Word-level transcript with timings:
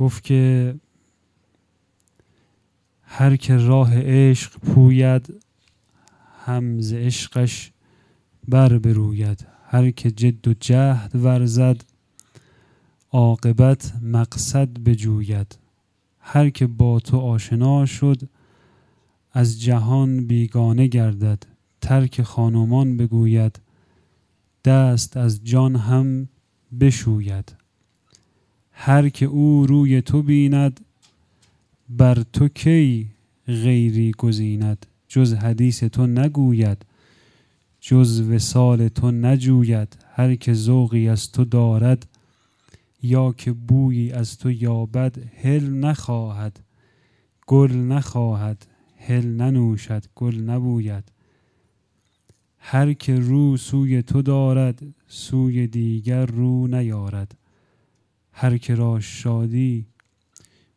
گفت 0.00 0.24
که 0.24 0.74
هر 3.02 3.36
که 3.36 3.56
راه 3.56 3.90
عشق 3.94 4.58
پوید 4.58 5.34
هم 6.46 6.80
ز 6.80 6.92
عشقش 6.92 7.72
بر 8.48 8.78
بروید. 8.78 9.46
هر 9.66 9.90
که 9.90 10.10
جد 10.10 10.48
و 10.48 10.54
جهد 10.60 11.10
ورزد 11.14 11.84
عاقبت 13.12 13.92
مقصد 14.02 14.68
بجوید. 14.68 15.58
هر 16.20 16.50
که 16.50 16.66
با 16.66 17.00
تو 17.00 17.18
آشنا 17.18 17.86
شد 17.86 18.28
از 19.32 19.60
جهان 19.60 20.26
بیگانه 20.26 20.86
گردد. 20.86 21.42
ترک 21.80 22.22
خانمان 22.22 22.96
بگوید 22.96 23.60
دست 24.64 25.16
از 25.16 25.44
جان 25.44 25.76
هم 25.76 26.28
بشوید. 26.80 27.59
هر 28.82 29.08
که 29.08 29.26
او 29.26 29.66
روی 29.66 30.02
تو 30.02 30.22
بیند 30.22 30.80
بر 31.88 32.22
تو 32.32 32.48
کی 32.48 33.10
غیری 33.46 34.12
گزیند؟ 34.18 34.86
جز 35.08 35.34
حدیث 35.34 35.84
تو 35.84 36.06
نگوید 36.06 36.86
جز 37.80 38.20
وسال 38.20 38.88
تو 38.88 39.10
نجوید. 39.10 39.96
هر 40.12 40.34
که 40.34 40.54
ذوقی 40.54 41.08
از 41.08 41.32
تو 41.32 41.44
دارد 41.44 42.06
یا 43.02 43.32
که 43.32 43.52
بویی 43.52 44.12
از 44.12 44.38
تو 44.38 44.50
یابد 44.50 45.18
هل 45.42 45.70
نخواهد. 45.70 46.60
گل 47.46 47.72
نخواهد 47.72 48.66
هل 48.96 49.26
ننوشد 49.26 50.04
گل 50.14 50.36
نبوید. 50.36 51.04
هر 52.58 52.92
که 52.92 53.20
رو 53.20 53.56
سوی 53.56 54.02
تو 54.02 54.22
دارد 54.22 54.82
سوی 55.06 55.66
دیگر 55.66 56.26
رو 56.26 56.66
نیارد. 56.66 57.39
هر 58.32 58.58
که 58.58 58.74
را 58.74 59.00
شادی 59.00 59.86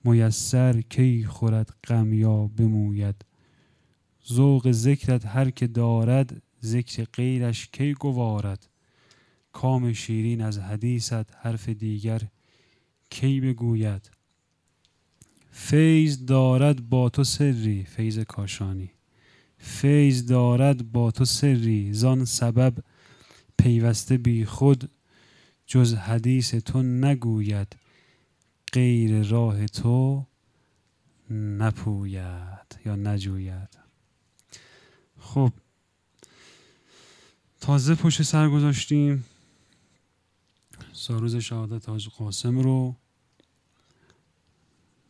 میسر 0.03 0.81
کی 0.81 1.25
خورد 1.25 1.73
غم 1.84 2.13
یا 2.13 2.48
بموید. 2.48 3.15
ذوق 4.32 4.71
ذکرت 4.71 5.26
هر 5.26 5.49
که 5.49 5.68
دارد 5.68 6.41
ذکر 6.63 7.04
غیرش 7.13 7.68
کی 7.68 7.93
گوارد. 7.93 8.70
کام 9.51 9.93
شیرین 9.93 10.41
از 10.41 10.57
حدیثت 10.57 11.35
حرف 11.35 11.70
دیگر 11.70 12.21
کی 13.09 13.41
بگوید؟ 13.41 14.12
فیض 15.51 16.26
دارد 16.26 16.90
با 16.90 17.09
تو 17.09 17.24
سری 17.24 17.84
فیض 17.84 18.20
کاشانی. 18.20 18.91
فیض 19.57 20.26
دارد 20.26 20.91
با 20.91 21.12
تو 21.12 21.26
سری 21.26 21.93
زان 21.93 22.26
سبب 22.26 22.74
پیوسته 23.57 24.18
بی 24.18 24.46
خود 24.46 24.90
جز 25.65 25.93
حدیث 25.93 26.55
تو 26.55 26.83
نگوید 26.83 27.75
غیر 28.73 29.23
راه 29.27 29.65
تو 29.65 30.25
نپوید 31.29 32.79
یا 32.85 32.95
نجوید. 32.95 33.77
خب 35.19 35.51
تازه 37.61 37.95
پشت 37.95 38.21
سر 38.21 38.49
گذاشتیم. 38.49 39.25
ساروز 40.93 41.35
شهادت 41.35 41.89
حاج 41.89 42.09
قاسم 42.09 42.59
رو. 42.59 42.95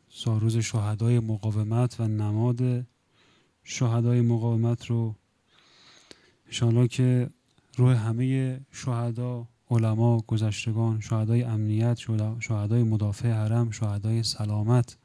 ساروز 0.09 0.57
شهدای 0.57 1.19
مقاومت 1.19 1.99
و 1.99 2.07
نماد 2.07 2.85
شهدای 3.63 4.21
مقاومت 4.21 4.85
رو. 4.85 5.15
انشاءالله 6.45 6.87
که 6.87 7.29
روح 7.77 8.07
همه 8.07 8.59
شهدا 8.71 9.47
علما 9.73 10.17
گذشتگان 10.27 10.99
شهدای 10.99 11.43
امنیت 11.43 11.99
شهدای 12.39 12.83
مدافع 12.83 13.31
حرم 13.31 13.71
شهدای 13.71 14.23
سلامت. 14.23 14.97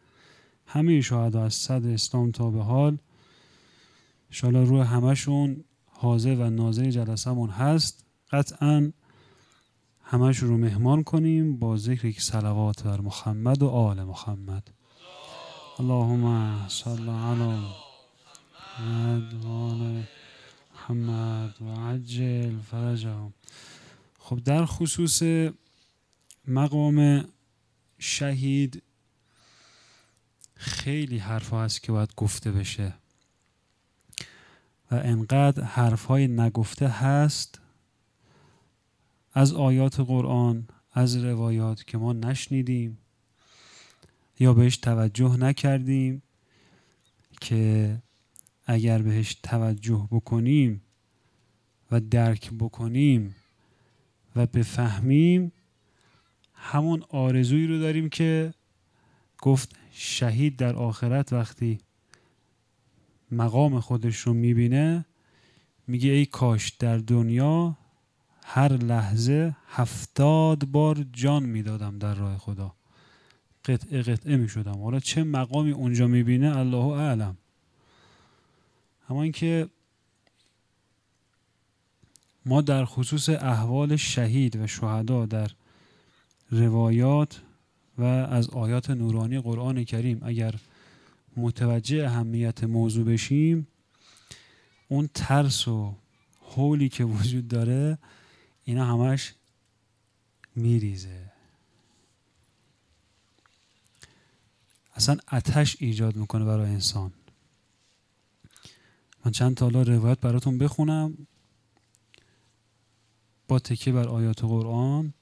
همه 0.67 1.01
شهدا 1.01 1.45
از 1.45 1.55
صد 1.55 1.87
اسلام 1.87 2.31
تا 2.31 2.51
به 2.51 2.63
حال. 2.63 2.99
انشاءالله 4.31 4.69
روح 4.69 4.95
همشون 4.95 5.65
حاضر 5.87 6.35
و 6.35 6.51
ناظر 6.51 6.91
جلسمون 6.91 7.51
هست. 7.51 8.05
قطعا 8.33 8.93
همش 10.03 10.39
رو 10.39 10.57
مهمان 10.57 11.03
کنیم 11.03 11.59
با 11.59 11.77
ذکر 11.77 12.05
یک 12.05 12.23
صلوات 12.23 12.83
بر 12.83 13.01
محمد 13.01 13.63
و 13.63 13.69
آل 13.69 14.03
محمد. 14.03 14.71
اللهم 15.79 16.55
صل 16.69 17.09
علی 17.09 17.65
محمد 20.75 21.55
و 21.61 21.81
عجل 21.81 22.59
فرجهم. 22.71 23.33
خب 24.29 24.41
در 24.45 24.65
خصوص 24.65 25.23
مقام 26.49 27.29
شهید 27.99 28.83
خیلی 30.55 31.19
حرف 31.19 31.53
هست 31.53 31.83
که 31.83 31.93
باید 31.93 32.15
گفته 32.17 32.53
بشه 32.53 32.95
و 34.91 34.95
انقدر 34.95 35.65
حرف 35.65 36.05
های 36.05 36.29
نگفته 36.29 36.89
هست 36.89 37.61
از 39.33 39.53
آیات 39.53 40.01
قرآن 40.01 40.69
از 40.93 41.17
روایات 41.17 41.87
که 41.87 41.99
ما 41.99 42.13
نشنیدیم 42.13 42.99
یا 44.39 44.55
بهش 44.55 44.77
توجه 44.77 45.37
نکردیم 45.37 46.23
که 47.41 48.03
اگر 48.65 49.03
بهش 49.03 49.35
توجه 49.35 50.09
بکنیم 50.11 50.83
و 51.91 52.01
درک 52.01 52.51
بکنیم 52.59 53.35
و 54.39 54.47
بفهمیم 54.47 55.53
همون 56.55 57.05
آرزویی 57.09 57.67
رو 57.67 57.79
داریم 57.79 58.09
که 58.09 58.55
گفت 59.43 59.77
شهید 59.91 60.57
در 60.57 60.77
آخرت 60.77 61.33
وقتی 61.33 61.79
مقام 63.33 63.81
خودش 63.81 64.17
رو 64.17 64.35
می‌بینه 64.35 65.05
میگه 65.87 66.11
ای 66.11 66.27
کاش 66.27 66.69
در 66.71 66.99
دنیا 66.99 67.77
هر 68.45 68.73
لحظه 68.73 69.57
هفتاد 69.69 70.65
بار 70.65 71.07
جان 71.13 71.43
می‌دادم 71.43 71.99
در 71.99 72.15
راه 72.15 72.39
خدا. 72.39 72.75
قطعه 73.65 74.03
قطعه 74.03 74.37
می‌شدم. 74.37 74.83
حالا 74.83 75.01
چه 75.01 75.25
مقامی 75.25 75.71
اونجا 75.71 76.07
می‌بینه؟ 76.07 76.57
الله 76.57 76.87
اعلم. 76.87 77.37
اما 79.09 79.23
اینکه 79.23 79.69
ما 82.49 82.61
در 82.61 82.85
خصوص 82.85 83.29
احوال 83.29 83.97
شهید 83.97 84.57
و 84.57 84.67
شهدا 84.67 85.27
در 85.27 85.51
روایات 86.51 87.41
و 87.99 88.03
از 88.05 88.51
آیات 88.51 88.91
نورانی 88.91 89.41
قرآن 89.41 89.85
کریم 89.85 90.21
اگر 90.23 90.55
متوجه 91.37 92.05
اهمیت 92.07 92.65
موضوع 92.65 93.05
بشیم 93.05 93.67
اون 94.89 95.09
ترس 95.15 95.69
و 95.69 95.95
حولی 96.41 96.89
که 96.89 97.05
وجود 97.05 97.49
داره 97.49 97.99
اینا 98.65 98.85
همش 98.85 99.35
میریزه. 100.57 101.33
اصلا 104.95 105.17
اتش 105.33 105.77
ایجاد 105.81 106.17
می‌کنه 106.17 106.45
برای 106.45 106.71
انسان. 106.71 107.13
من 109.25 109.33
چند 109.33 109.57
تا 109.57 109.69
روایت 109.69 110.21
براتون 110.21 110.59
بخونم. 110.59 111.27
با 113.49 113.59
تکیه 113.59 113.93
بر 113.93 114.09
آیات 114.09 114.45
قرآن 114.45 115.13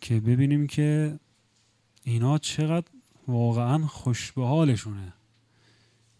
که 0.00 0.20
ببینیم 0.20 0.66
که 0.66 1.18
اینا 2.04 2.38
چقدر 2.38 2.86
واقعا 3.28 3.86
خوش 3.86 4.32
به 4.32 4.46
حالشونه 4.46 5.12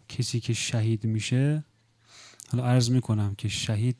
کسی 0.09 0.39
که 0.39 0.53
شهید 0.53 1.03
میشه 1.03 1.63
حالا 2.51 2.65
عرض 2.65 2.89
می‌کنم 2.91 3.35
که 3.35 3.47
شهید 3.47 3.97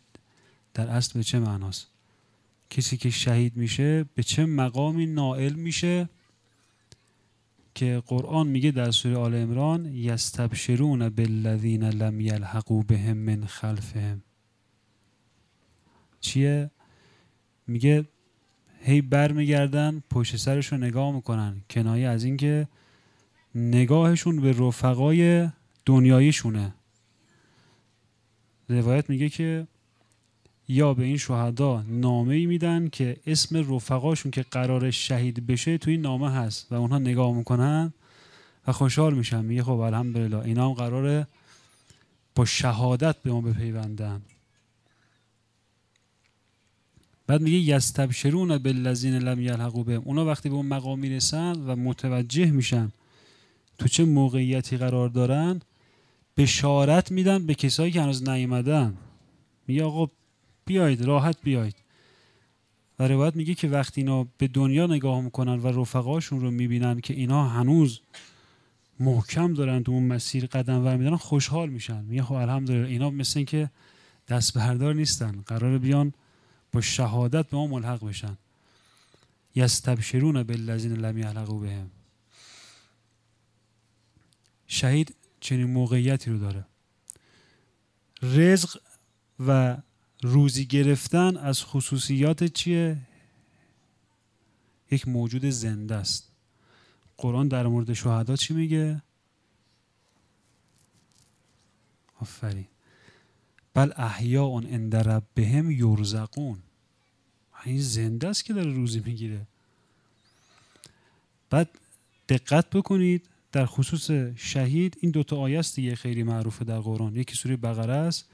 در 0.73 0.87
اصل 0.87 1.13
به 1.13 1.23
چه 1.23 1.39
معناست؟ 1.39 1.87
کسی 2.69 2.97
که 2.97 3.09
شهید 3.09 3.57
میشه 3.57 4.05
به 4.15 4.23
چه 4.23 4.45
مقامی 4.45 5.05
نائل 5.05 5.53
میشه 5.53 6.09
که 7.75 8.03
قرآن 8.07 8.47
میگه 8.47 8.71
در 8.71 8.91
سوره 8.91 9.17
آل 9.17 9.35
عمران 9.35 9.85
یستبشرون 9.85 11.09
بالذین 11.09 11.83
لم 11.83 12.19
یلحقوا 12.19 12.81
بهم 12.81 13.17
من 13.17 13.45
خلفهم. 13.45 14.21
چیه؟ 16.19 16.71
میگه 17.69 18.05
هی 18.81 19.01
برمیگردن 19.01 20.03
پشت 20.09 20.35
سرش 20.35 20.71
رو 20.71 20.77
نگاه 20.77 21.11
می‌کنن 21.11 21.61
کنایه 21.69 22.07
از 22.07 22.23
اینکه 22.23 22.67
نگاهشون 23.55 24.41
به 24.41 24.51
رفقای 24.51 25.49
دنیاییشونه. 25.85 26.73
روایت 28.69 29.09
میگه 29.09 29.29
که 29.29 29.67
یا 30.67 30.93
به 30.93 31.03
این 31.03 31.17
شهدا 31.17 31.83
نامه 31.87 32.35
ای 32.35 32.45
میدن 32.45 32.89
که 32.89 33.17
اسم 33.25 33.75
رفقاشون 33.75 34.31
که 34.31 34.41
قرار 34.51 34.91
شهید 34.91 35.47
بشه 35.47 35.77
توی 35.77 35.93
این 35.93 36.01
نامه 36.01 36.31
هست 36.31 36.71
و 36.71 36.75
اونها 36.75 36.99
نگاه 36.99 37.35
می‌کنن 37.35 37.93
و 38.67 38.71
خوشحال 38.71 39.13
میشن. 39.13 39.45
میگه 39.45 39.63
خب 39.63 39.79
الحمدلله 39.79 40.39
اینا 40.39 40.69
هم 40.69 40.73
قراره 40.73 41.27
با 42.35 42.45
شهادت 42.45 43.15
به 43.23 43.31
ما 43.31 43.41
بپیوندن. 43.41 44.21
بعد 47.29 47.41
میگه 47.41 47.57
یستبشرون 47.57 48.57
بالذین 48.57 49.13
لم 49.13 49.41
یلحقوا 49.41 49.83
بهم. 49.83 50.01
اونا 50.05 50.25
وقتی 50.25 50.49
به 50.49 50.55
اون 50.55 50.65
مقام 50.65 50.99
می‌رسن 50.99 51.51
و 51.51 51.75
متوجه 51.75 52.51
میشن 52.51 52.91
تو 53.77 53.87
چه 53.87 54.05
موقعیتی 54.05 54.77
قرار 54.77 55.09
دارن 55.09 55.59
بشارت 56.37 57.11
میدن 57.11 57.45
به 57.45 57.53
کسایی 57.55 57.91
که 57.91 58.01
هنوز 58.01 58.29
نیومدن. 58.29 58.97
میگه 59.67 59.83
آقا 59.83 60.07
بیاید 60.65 61.01
راحت 61.01 61.37
بیاید 61.43 61.75
و 62.99 63.07
روایت 63.07 63.35
میگه 63.35 63.53
که 63.53 63.67
وقتی 63.67 64.01
اینا 64.01 64.27
به 64.37 64.47
دنیا 64.47 64.87
نگاه 64.87 65.21
می‌کنن 65.21 65.59
و 65.59 65.81
رفقاشون 65.81 66.41
رو 66.41 66.51
می‌بینن 66.51 66.99
که 66.99 67.13
اینا 67.13 67.49
هنوز 67.49 67.99
محکم 68.99 69.53
دارن 69.53 69.83
تو 69.83 69.91
اون 69.91 70.03
مسیر 70.03 70.45
قدم 70.45 70.85
ور 70.85 70.97
میدارن 70.97 71.17
خوشحال 71.17 71.69
میشن. 71.69 72.05
میگه 72.05 72.23
خب 72.23 72.33
الحمدلله 72.33 72.87
اینا 72.87 73.09
مثل 73.09 73.43
که 73.43 73.69
دست 74.27 74.53
بردار 74.53 74.95
نیستن. 74.95 75.43
قرار 75.47 75.77
بیان 75.77 76.13
با 76.71 76.81
شهادت 76.81 77.49
به 77.49 77.57
ما 77.57 77.67
ملحق 77.67 78.07
بشن. 78.07 78.37
یستبشرون 79.55 80.43
بالذین 80.43 80.93
لم 80.93 81.17
یعلقوا 81.17 81.59
بهم. 81.59 81.91
شهید 84.67 85.15
چنین 85.39 85.67
موقعیتی 85.67 86.31
رو 86.31 86.37
داره. 86.37 86.65
رزق 88.21 88.77
و 89.39 89.77
روزی 90.23 90.65
گرفتن 90.65 91.37
از 91.37 91.63
خصوصیات 91.63 92.43
چیه؟ 92.43 92.97
یک 94.91 95.07
موجود 95.07 95.45
زنده 95.45 95.95
است. 95.95 96.31
قرآن 97.17 97.47
در 97.47 97.67
مورد 97.67 97.93
شهدا 97.93 98.35
چی 98.35 98.53
میگه؟ 98.53 99.01
آفرین. 102.21 102.67
بل 103.73 103.91
احیاء 103.95 104.61
عند 104.61 104.95
ربهم 104.95 105.71
یرزقون. 105.71 106.57
این 107.65 107.81
زنده 107.81 108.27
است 108.27 108.45
که 108.45 108.53
داره 108.53 108.71
روزی 108.71 109.01
می‌گیره. 109.05 109.41
بعد 111.49 111.69
دقت 112.29 112.69
بکنید 112.69 113.25
در 113.51 113.65
خصوص 113.65 114.11
شهید 114.35 114.97
این 115.01 115.11
دوتا 115.11 115.37
آیه 115.37 115.59
است 115.59 115.75
دیگه 115.75 115.95
خیلی 115.95 116.23
معروفه 116.23 116.65
در 116.65 116.79
قرآن. 116.79 117.15
یکی 117.15 117.35
سوره 117.35 117.57
بقره 117.57 117.93
است 117.93 118.25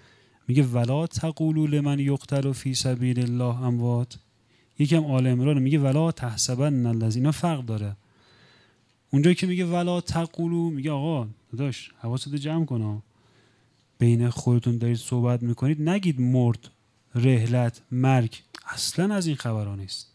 میگه 0.47 0.63
ولا 0.63 1.07
تقولوا 1.07 1.65
لمن 1.65 1.99
یقتل 1.99 2.51
فی 2.51 2.75
سبیل 2.75 3.19
الله 3.19 3.61
اموات. 3.61 4.17
یکم 4.79 5.05
آل 5.05 5.27
عمران 5.27 5.59
میگه 5.59 5.79
ولا 5.79 6.11
تحسبن 6.11 6.85
الذین. 6.85 7.31
فرق 7.31 7.65
داره. 7.65 7.95
اونجایی 9.11 9.35
که 9.35 9.47
میگه 9.47 9.65
ولا 9.65 10.01
تقولو 10.01 10.69
میگه 10.69 10.91
آقا 10.91 11.27
داداش 11.51 11.91
حواست 11.99 12.35
جمع 12.35 12.65
کن 12.65 13.03
بین 13.99 14.29
خودتون 14.29 14.77
دارید 14.77 14.97
صحبت 14.97 15.43
می‌کنید 15.43 15.89
نگید 15.89 16.21
مرد 16.21 16.69
رهلت 17.15 17.81
مرگ 17.91 18.41
اصلا 18.67 19.15
از 19.15 19.27
این 19.27 19.35
خبرها 19.35 19.75
نیست. 19.75 20.07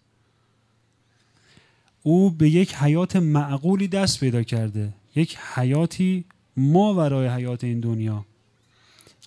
او 2.03 2.31
به 2.31 2.51
یک 2.51 2.75
حیات 2.75 3.17
معقولی 3.17 3.89
دست 3.89 4.21
پیدا 4.21 4.43
کرده 4.43 4.95
یک 5.15 5.39
حیاتی 5.55 6.25
ما 6.57 6.95
ورای 6.95 7.29
حیات 7.29 7.65
این 7.65 7.81
دنیا 7.81 8.25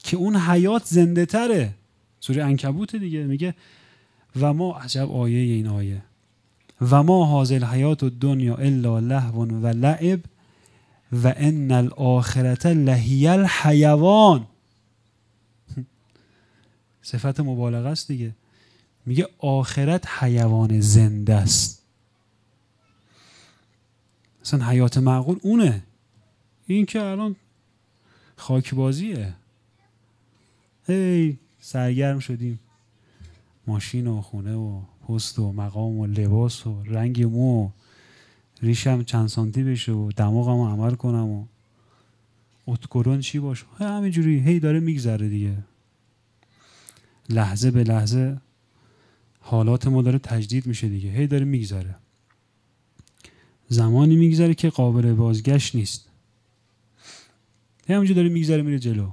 که 0.03 0.17
اون 0.17 0.35
حیات 0.35 0.85
زنده 0.85 1.25
تره. 1.25 1.73
سوره 2.19 2.43
انکبوت 2.43 2.95
دیگه 2.95 3.23
میگه 3.23 3.55
و 4.39 4.53
ما 4.53 4.77
عجب 4.77 5.11
آیه 5.11 5.37
این 5.37 5.67
آیه 5.67 6.03
و 6.81 7.03
ما 7.03 7.25
حاضر 7.25 7.65
حیات 7.65 8.03
و 8.03 8.09
دنیا 8.09 8.55
الا 8.55 8.99
لهو 8.99 9.45
و 9.45 9.67
لعب 9.67 10.19
و 11.13 11.33
ان 11.37 11.71
الاخرت 11.71 12.65
لهی 12.65 13.27
الحیوان. 13.27 14.47
صفت 17.01 17.39
مبالغه 17.39 17.89
است 17.89 18.07
دیگه. 18.07 18.35
میگه 19.05 19.27
آخرت 19.37 20.07
حیوان 20.07 20.79
زنده 20.79 21.35
است. 21.35 21.83
مثلا 24.41 24.65
حیات 24.65 24.97
معقول 24.97 25.39
اونه. 25.41 25.83
این 26.67 26.85
که 26.85 27.01
الان 27.01 27.35
خاک 28.35 28.73
بازیه. 28.73 29.33
هی 30.87 31.39
سرگرم 31.59 32.19
شدیم. 32.19 32.59
ماشین 33.67 34.07
و 34.07 34.21
خونه 34.21 34.55
و 34.55 34.81
پست 35.07 35.39
و 35.39 35.51
مقام 35.51 35.97
و 35.99 36.07
لباس 36.07 36.67
و 36.67 36.83
رنگ 36.83 37.23
مو. 37.23 37.69
ریشم 38.63 39.03
چند 39.03 39.27
سانتی 39.27 39.63
بشه 39.63 39.91
و 39.91 40.11
دماغم 40.11 40.61
عمل 40.61 40.95
کنم 40.95 41.29
و 41.29 41.45
اتکرون 42.67 43.19
چی 43.19 43.39
باشه 43.39 43.65
همینجوری. 43.77 44.39
هی 44.39 44.59
داره 44.59 44.79
میگذره 44.79 45.29
دیگه. 45.29 45.57
لحظه 47.29 47.71
به 47.71 47.83
لحظه 47.83 48.37
حالات 49.39 49.87
ما 49.87 50.01
داره 50.01 50.19
تجدید 50.19 50.67
میشه 50.67 50.89
دیگه. 50.89 51.09
هی 51.09 51.27
داره 51.27 51.45
میگذره. 51.45 51.95
زمانی 53.67 54.15
میگذره 54.15 54.53
که 54.53 54.69
قابل 54.69 55.13
بازگشت 55.13 55.75
نیست. 55.75 56.09
هی 57.87 57.93
همینجوری 57.93 58.15
داره 58.15 58.29
میگذره 58.29 58.61
میره 58.61 58.79
جلو. 58.79 59.11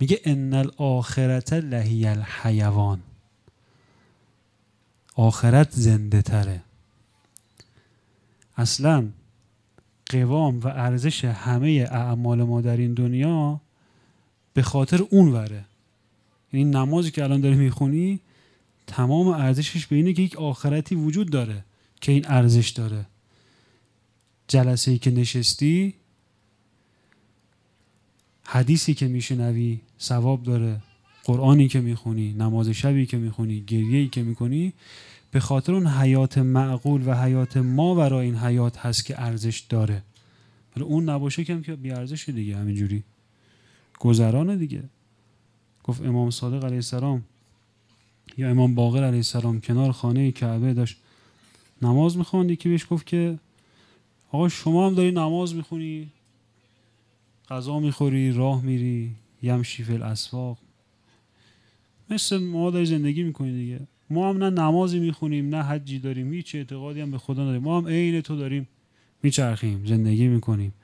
میگه 0.00 0.20
ان 0.24 0.54
الاخرت 0.54 1.52
لهی 1.52 2.06
الحیوان. 2.06 3.00
آخرت 5.14 5.70
زنده 5.70 6.22
تره. 6.22 6.62
اصلا 8.56 9.08
قوام 10.10 10.60
و 10.60 10.66
ارزش 10.66 11.24
همه 11.24 11.88
اعمال 11.90 12.42
ما 12.42 12.60
در 12.60 12.76
این 12.76 12.94
دنیا 12.94 13.60
به 14.54 14.62
خاطر 14.62 15.02
اون 15.10 15.28
وره. 15.28 15.64
یعنی 16.52 16.70
نمازی 16.70 17.10
که 17.10 17.24
الان 17.24 17.40
داری 17.40 17.56
می‌خونی 17.56 18.20
تمام 18.86 19.28
ارزشش 19.28 19.86
به 19.86 19.96
اینه 19.96 20.12
که 20.12 20.22
یک 20.22 20.36
آخرتی 20.36 20.94
وجود 20.94 21.30
داره 21.30 21.64
که 22.00 22.12
این 22.12 22.26
ارزش 22.28 22.68
داره. 22.68 23.06
جلسه 24.48 24.90
ای 24.90 24.98
که 24.98 25.10
نشستی 25.10 25.94
حدیثی 28.44 28.94
که 28.94 29.08
میشنوی 29.08 29.80
ثواب 30.00 30.42
داره. 30.42 30.80
قرآنی 31.24 31.68
که 31.68 31.80
می‌خونی 31.80 32.32
نماز 32.32 32.68
شبی 32.68 33.06
که 33.06 33.16
می‌خونی 33.16 33.60
گریهی 33.60 34.08
که 34.08 34.22
می‌کنی 34.22 34.72
به 35.34 35.40
خاطر 35.40 35.74
اون 35.74 35.86
حیات 35.86 36.38
معقول 36.38 37.02
و 37.08 37.14
حیات 37.14 37.56
ما 37.56 37.94
برای 37.94 38.26
این 38.26 38.36
حیات 38.36 38.78
هست 38.78 39.04
که 39.04 39.22
ارزش 39.22 39.60
داره. 39.60 40.02
ولی 40.76 40.84
اون 40.84 41.08
نباشه 41.08 41.44
کم 41.44 41.62
که 41.62 41.76
بی 41.76 41.90
ارزش 41.90 42.28
دیگه 42.28 42.56
همینجوری. 42.56 43.02
گذرانه 43.98 44.56
دیگه. 44.56 44.82
گفت 45.84 46.02
امام 46.02 46.30
صادق 46.30 46.64
علیه 46.64 46.76
السلام 46.76 47.24
یا 48.36 48.50
امام 48.50 48.74
باقر 48.74 49.04
علیه 49.04 49.16
السلام 49.16 49.60
کنار 49.60 49.92
خانه 49.92 50.32
کعبه 50.32 50.74
داشت 50.74 50.96
نماز 51.82 52.16
می‌خواند. 52.16 52.58
که 52.58 52.68
بهش 52.68 52.86
گفت 52.90 53.06
که 53.06 53.38
آقا 54.32 54.48
شما 54.48 54.86
هم 54.86 54.94
داری 54.94 55.12
نماز 55.12 55.54
می‌خونی 55.54 56.08
غذا 57.48 57.80
می‌خوری 57.80 58.32
راه 58.32 58.62
میری 58.62 59.14
یمشی 59.42 59.84
فی 59.84 59.92
الاسواق. 59.92 60.58
مثل 62.10 62.38
ما 62.38 62.70
داری 62.70 62.86
زندگی 62.86 63.22
می‌کنی 63.22 63.52
دیگه. 63.52 63.80
ما 64.10 64.30
هم 64.30 64.44
نه 64.44 64.50
نمازی 64.50 64.98
می‌خونیم 64.98 65.54
نه 65.54 65.62
حجی 65.62 65.98
داریم 65.98 66.32
هیچ 66.32 66.54
اعتقادی 66.54 67.00
هم 67.00 67.10
به 67.10 67.18
خدا 67.18 67.42
نداریم. 67.42 67.62
ما 67.62 67.78
هم 67.78 67.88
عین 67.88 68.20
تو 68.20 68.36
داریم. 68.36 68.68
میچرخیم 69.22 69.86
زندگی 69.86 70.28
می‌کنیم. 70.28 70.74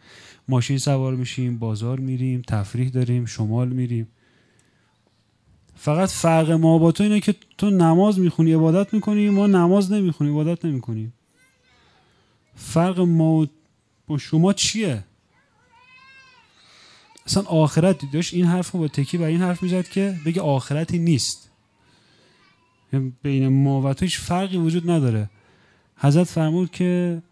ماشین 0.49 0.79
سوار 0.79 1.15
میشیم 1.15 1.59
بازار 1.59 2.00
میریم 2.00 2.43
تفریح 2.47 2.89
داریم 2.89 3.25
شمال 3.25 3.69
میریم. 3.69 4.09
فقط 5.75 6.09
فرق 6.09 6.50
ما 6.50 6.79
با 6.79 6.93
تو 6.93 7.03
اینه 7.03 7.21
که 7.21 7.35
تو 7.59 7.71
نماز 7.71 8.19
می‌خونی 8.19 8.53
عبادت 8.53 8.95
می‌کنی 8.95 9.31
ما 9.31 9.47
نماز 9.47 9.93
نمی‌خونیم 9.93 10.33
عبادت 10.33 10.65
نمی‌کنیم. 10.65 11.12
فرق 12.55 13.00
ما 13.00 13.47
با 14.07 14.19
شما 14.19 14.53
چیه؟ 14.53 15.05
اصلا 17.27 17.43
آخرت 17.43 18.12
داشت 18.12 18.35
این 18.35 18.45
حرف 18.45 18.77
با 18.77 18.89
تکی 18.89 19.19
بر 19.19 19.27
این 19.27 19.41
حرف 19.41 19.62
می‌زد 19.62 19.89
که 19.89 20.17
بگه 20.27 20.41
آخرتی 20.41 20.99
نیست. 20.99 21.50
بین 23.23 23.49
ما 23.49 23.82
و 23.82 23.94
تو 23.94 24.04
هیچ 24.04 24.18
فرقی 24.18 24.56
وجود 24.56 24.90
نداره. 24.90 25.30
حضرت 25.97 26.26
فرمود 26.26 26.70
که 26.70 27.23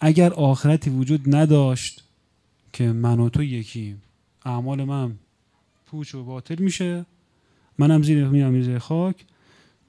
اگر 0.00 0.32
آخرتی 0.32 0.90
وجود 0.90 1.34
نداشت 1.34 2.02
که 2.72 2.92
من 2.92 3.20
و 3.20 3.28
تو 3.28 3.42
یکیم 3.42 4.02
اعمال 4.44 4.84
من 4.84 5.14
پوچ 5.86 6.14
و 6.14 6.24
باطل 6.24 6.62
میشه. 6.62 7.06
منم 7.78 8.02
زیر 8.02 8.28
میرم 8.28 8.62
زیر 8.62 8.78
خاک. 8.78 9.16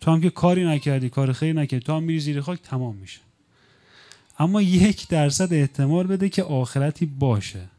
تو 0.02 0.12
هم 0.12 0.22
که 0.22 0.30
کاری 0.30 0.66
نکردی 0.66 1.10
کار 1.10 1.34
خیلی 1.34 1.54
نکردی 1.54 1.86
تو 1.86 1.94
هم 1.94 2.04
میری 2.04 2.20
زیر 2.20 2.42
خاک 2.42 2.62
تمام 2.62 2.96
میشه. 2.96 3.20
اما 4.40 4.62
یک 4.62 5.08
درصد 5.08 5.54
احتمال 5.54 6.08
بده 6.08 6.30
که 6.30 6.44
آخرتی 6.44 7.06
باشه. 7.06 7.70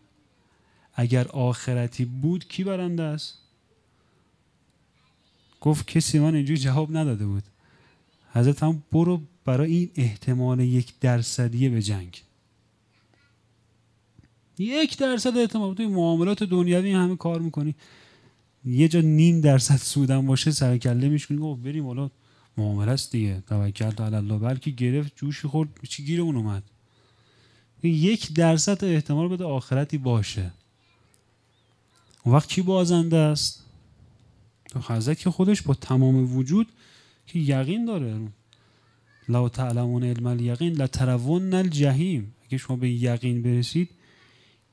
اگر 0.94 1.28
آخرتی 1.28 2.04
بود 2.04 2.48
کی 2.48 2.64
برنده 2.64 3.02
است؟ 3.02 3.38
گفت 5.60 5.86
کسی 5.86 6.18
من 6.18 6.34
اینجوری 6.34 6.60
جواب 6.60 6.96
نداده 6.96 7.26
بود. 7.26 7.42
حضرت 8.32 8.62
هم 8.62 8.82
برو 8.92 9.20
برای 9.44 9.72
این 9.72 9.90
احتمال 9.96 10.60
یک 10.60 10.92
درصدیه 11.00 11.70
به 11.70 11.82
جنگ. 11.82 12.22
یک 14.58 14.98
درصد 14.98 15.36
احتمال. 15.36 15.74
توی 15.74 15.86
معاملات 15.86 16.42
دنیوی 16.42 16.92
همه 16.92 17.16
کار 17.16 17.40
می‌کنی. 17.40 17.74
یه 18.64 18.88
جا 18.88 19.00
نیم 19.00 19.40
درصد 19.40 19.76
سودم 19.76 20.26
باشه 20.26 20.50
سرکله 20.50 21.08
میشکنی. 21.08 21.38
گفت 21.38 21.62
بریم 21.62 21.86
حالا. 21.86 22.10
معامله 22.56 22.92
است 22.92 23.12
دیگه. 23.12 23.42
توکل 23.46 24.02
علی 24.02 24.16
الله. 24.16 24.38
بلکه 24.38 24.70
گرفت 24.70 25.12
جوشی 25.16 25.48
خورد 25.48 25.68
چی 25.88 26.04
گیر 26.04 26.20
اون 26.20 26.36
اومد. 26.36 26.62
یک 27.82 28.32
درصد 28.32 28.84
احتمال 28.84 29.28
بده 29.28 29.44
آخرتی 29.44 29.98
باشه. 29.98 30.52
اون 32.24 32.34
وقت 32.34 32.48
کی 32.48 32.62
بازنده 32.62 33.16
است؟ 33.16 33.59
تو 33.59 33.59
حضرت 34.76 35.18
که 35.18 35.30
خودش 35.30 35.62
با 35.62 35.74
تمام 35.74 36.36
وجود 36.36 36.66
که 37.26 37.38
یقین 37.38 37.84
داره. 37.84 38.20
لو 39.28 39.48
تعلمون 39.48 40.04
علم 40.04 40.26
الیقین 40.26 40.72
لترون 40.72 41.54
الجحیم. 41.54 42.34
اگه 42.46 42.58
شما 42.58 42.76
به 42.76 42.90
یقین 42.90 43.42
برسید 43.42 43.90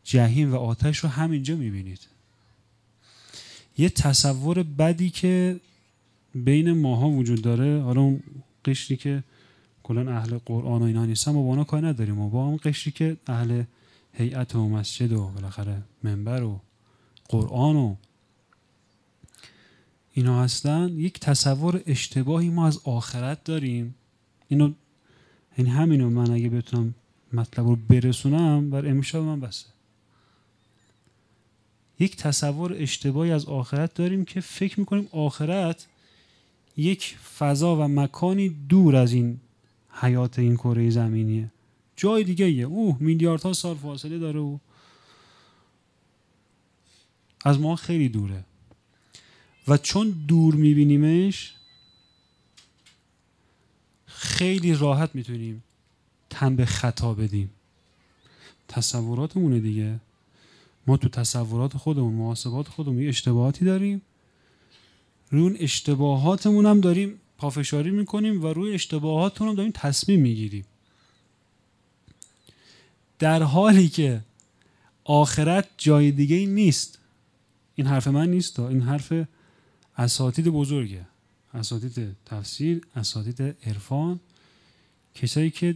جهیم 0.04 0.54
و 0.54 0.56
آتش 0.56 0.98
رو 0.98 1.10
همینجا 1.10 1.56
می‌بینید. 1.56 2.00
یه 3.78 3.90
تصور 3.90 4.64
بدی 4.64 5.10
که 5.10 5.60
بین 6.36 6.72
ماها 6.72 7.10
وجود 7.10 7.42
داره. 7.42 7.82
حالا 7.82 8.02
اون 8.02 8.24
قشری 8.66 8.98
که 8.98 9.24
کلا 9.84 10.12
اهل 10.12 10.38
قرآن 10.46 10.82
و 10.82 10.86
اینا 10.86 11.06
نیستن 11.06 11.32
ما 11.32 11.42
با 11.42 11.50
اونا 11.50 11.64
کار 11.64 11.88
نداریم. 11.88 12.20
و 12.20 12.30
با 12.30 12.46
اون 12.46 12.60
قشری 12.64 12.92
که 12.92 13.18
اهل 13.28 13.64
هیئت 14.14 14.56
و 14.56 14.70
مسجد 14.70 15.12
و 15.12 15.28
بالاخره 15.28 15.82
منبر 16.04 16.44
و 16.44 16.60
قرآن 17.30 17.76
و 17.76 17.96
اینا 20.18 20.44
هستن 20.44 20.90
یک 20.98 21.20
تصور 21.20 21.82
اشتباهی 21.86 22.50
ما 22.50 22.68
از 22.68 22.80
آخرت 22.84 23.44
داریم. 23.44 23.96
اینو 24.48 24.74
این 25.56 25.68
همینو 25.68 26.10
من 26.10 26.32
اگه 26.32 26.50
بتونم 26.50 26.96
مطلب 27.34 27.68
رو 27.68 27.76
برسونم 27.76 28.70
بر 28.70 28.88
امشب 28.88 29.20
من 29.20 29.40
بسه. 29.40 29.66
یک 32.00 32.16
تصور 32.16 32.76
اشتباهی 32.78 33.32
از 33.32 33.46
آخرت 33.46 33.94
داریم 33.94 34.26
که 34.26 34.42
فکر 34.42 34.80
می‌کنیم 34.80 35.08
آخرت 35.12 35.88
یک 36.78 37.18
فضا 37.18 37.76
و 37.76 37.88
مکانی 37.88 38.50
دور 38.50 38.96
از 38.96 39.14
این 39.14 39.40
حیات 39.92 40.40
این 40.40 40.56
کره 40.56 40.90
زمینیه. 40.90 41.52
جای 41.96 42.24
دیگه 42.24 42.52
یه 42.52 42.66
اوه 42.66 42.98
میلیاردها 43.00 43.54
سال 43.54 43.76
فاصله 43.76 44.20
داره 44.20 44.40
و 44.40 44.58
از 47.46 47.60
ما 47.60 47.76
خیلی 47.76 48.10
دوره. 48.10 48.44
و 49.68 49.78
چون 49.78 50.10
دور 50.28 50.56
میبینیمش 50.56 51.54
خیلی 54.06 54.76
راحت 54.76 55.16
می‌تونیم 55.16 55.64
تن 56.30 56.56
به 56.56 56.66
خطا 56.66 57.14
بدیم. 57.14 57.50
تصوراتمونه 58.68 59.60
دیگه. 59.60 60.00
ما 60.88 60.98
تو 60.98 61.10
تصورات 61.10 61.78
خودمون 61.78 62.14
محاسبات 62.14 62.68
خودمون 62.68 63.02
یه 63.02 63.10
اشتباهاتی 63.10 63.66
داریم. 63.66 64.02
روی 65.32 65.42
اون 65.42 65.58
اشتباهاتمون 65.60 66.66
هم 66.66 66.82
داریم 66.82 67.20
پافشاری 67.38 67.92
می‌کنیم 67.92 68.44
و 68.44 68.48
روی 68.48 68.74
اشتباهاتمون 68.74 69.50
هم 69.50 69.56
داریم 69.56 69.72
تصمیم 69.76 70.22
می‌گیریم. 70.22 70.66
در 73.20 73.44
حالی 73.44 73.90
که 73.90 74.22
آخرت 75.04 75.68
جای 75.78 76.12
دیگه 76.12 76.46
نیست. 76.46 77.00
این 77.76 77.88
حرف 77.88 78.08
من 78.08 78.30
نیست 78.30 78.60
این 78.60 78.82
حرف 78.82 79.14
اساتید 79.98 80.48
بزرگه. 80.48 81.06
اساتید 81.54 82.16
تفسیر 82.26 82.82
اساتید 82.96 83.42
عرفان 83.42 84.20
کسایی 85.16 85.52
که 85.52 85.76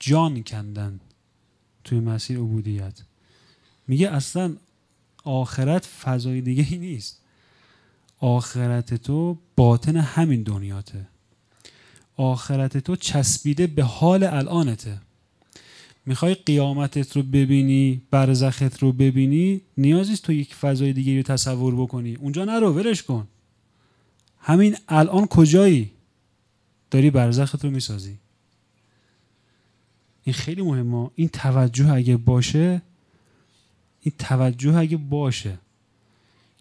جان 0.00 0.42
کندن 0.42 1.00
توی 1.84 2.00
مسیر 2.00 2.38
عبودیت. 2.38 3.02
میگه 3.88 4.10
اصلا 4.10 4.56
آخرت 5.24 5.86
فضای 5.86 6.40
دیگه 6.40 6.66
ای 6.70 6.78
نیست. 6.78 7.20
آخرت 8.18 8.94
تو 8.94 9.38
باطن 9.56 9.96
همین 9.96 10.42
دنیاته. 10.42 11.08
آخرت 12.16 12.78
تو 12.78 12.96
چسبیده 12.96 13.66
به 13.66 13.84
حال 13.84 14.24
الانته. 14.24 15.00
می‌خوای 16.06 16.34
قیامتت 16.34 17.16
رو 17.16 17.22
ببینی 17.22 18.02
برزخت 18.10 18.78
رو 18.78 18.92
ببینی 18.92 19.60
نیازیست 19.76 20.22
تو 20.22 20.32
یک 20.32 20.54
فضای 20.54 20.92
دیگه 20.92 21.16
رو 21.16 21.22
تصور 21.22 21.74
بکنی. 21.74 22.14
اونجا 22.14 22.44
نرو 22.44 22.72
ورش 22.72 23.02
کن. 23.02 23.28
همین 24.38 24.76
الان 24.88 25.26
کجایی؟ 25.26 25.90
داری 26.90 27.10
برزخت 27.10 27.64
رو 27.64 27.70
می‌سازی. 27.70 28.18
این 30.24 30.34
خیلی 30.34 30.62
مهمه. 30.62 31.10
این 31.14 31.28
توجه 31.28 31.92
اگه 31.92 32.16
باشه 32.16 32.82
این 34.00 34.12
توجه 34.18 34.74
اگه 34.74 34.96
باشه 34.96 35.58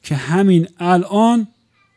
که 0.03 0.15
همین 0.15 0.67
الان 0.77 1.47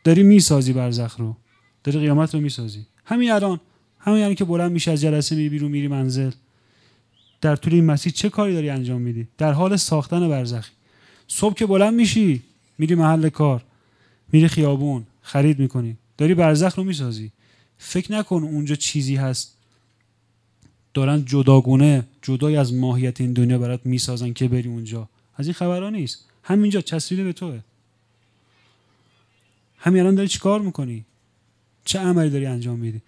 داری 0.03 0.23
می‌سازی 0.23 0.73
برزخ 0.73 1.15
رو. 1.19 1.35
داری 1.83 1.99
قیامت 1.99 2.35
رو 2.35 2.41
می‌سازی. 2.41 2.85
همین 3.05 3.31
الان 3.31 3.59
همین 3.99 4.21
الان 4.23 4.35
که 4.35 4.45
بلند 4.45 4.71
میشه 4.71 4.91
از 4.91 5.01
جلسه 5.01 5.35
میری 5.35 5.49
بیرون 5.49 5.71
میری 5.71 5.87
منزل. 5.87 6.31
در 7.41 7.55
طول 7.55 7.73
این 7.73 7.85
مسیر 7.85 8.13
چه 8.13 8.29
کاری 8.29 8.53
داری 8.53 8.69
انجام 8.69 9.01
میدی؟ 9.01 9.27
در 9.37 9.51
حال 9.51 9.75
ساختن 9.75 10.29
برزخی. 10.29 10.71
صبح 11.27 11.53
که 11.53 11.65
بلند 11.65 11.93
میشی 11.93 12.43
میری 12.77 12.95
محل 12.95 13.29
کار 13.29 13.63
میری 14.31 14.47
خیابون 14.47 15.05
خرید 15.21 15.59
می‌کنی. 15.59 15.97
داری 16.17 16.33
برزخ 16.33 16.75
رو 16.75 16.83
می‌سازی. 16.83 17.31
فکر 17.77 18.11
نکن 18.11 18.43
اونجا 18.43 18.75
چیزی 18.75 19.15
هست. 19.15 19.55
دارن 20.93 21.25
جداگونه 21.25 22.03
جدای 22.21 22.57
از 22.57 22.73
ماهیت 22.73 23.21
این 23.21 23.33
دنیا 23.33 23.57
برات 23.57 23.85
می‌سازن 23.85 24.33
که 24.33 24.47
بری 24.47 24.69
اونجا. 24.69 25.09
از 25.35 25.45
این 25.45 25.53
خبرها 25.53 25.89
نیست. 25.89 26.25
همینجا 26.43 26.81
چسبیده 26.81 27.23
به 27.23 27.33
توه. 27.33 27.59
همین 29.77 30.01
الان 30.01 30.15
داری 30.15 30.27
چیکار 30.27 30.61
می‌کنی؟ 30.61 31.05
چه 31.85 31.99
عملی 31.99 32.29
داری 32.29 32.45
انجام 32.45 32.79
میدی؟ 32.79 33.01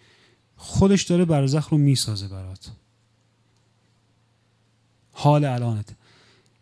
خودش 0.55 1.03
داره 1.03 1.25
برزخ 1.25 1.69
رو 1.69 1.77
می‌سازه 1.77 2.27
برات. 2.27 2.71
حال 5.21 5.45
الانت. 5.45 5.95